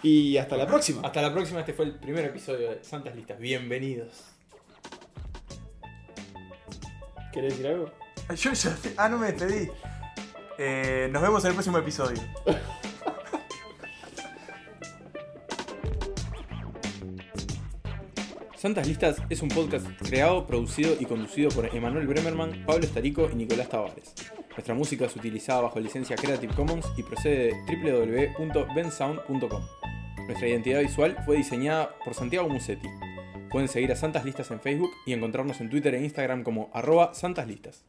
[0.02, 1.02] Y hasta la próxima.
[1.04, 3.38] Hasta la próxima, este fue el primer episodio de Santas Listas.
[3.38, 4.24] Bienvenidos.
[7.32, 7.90] ¿Querés decir algo?
[8.34, 8.76] Yo ya.
[8.96, 9.68] Ah, no me despedí.
[10.58, 12.20] Eh, nos vemos en el próximo episodio.
[18.66, 23.36] Santas Listas es un podcast creado, producido y conducido por Emanuel Bremerman, Pablo Estarico y
[23.36, 24.12] Nicolás Tavares.
[24.50, 29.62] Nuestra música es utilizada bajo licencia Creative Commons y procede de www.bensound.com.
[30.26, 32.88] Nuestra identidad visual fue diseñada por Santiago Musetti.
[33.52, 37.14] Pueden seguir a Santas Listas en Facebook y encontrarnos en Twitter e Instagram como arroba
[37.14, 37.84] Santas Listas.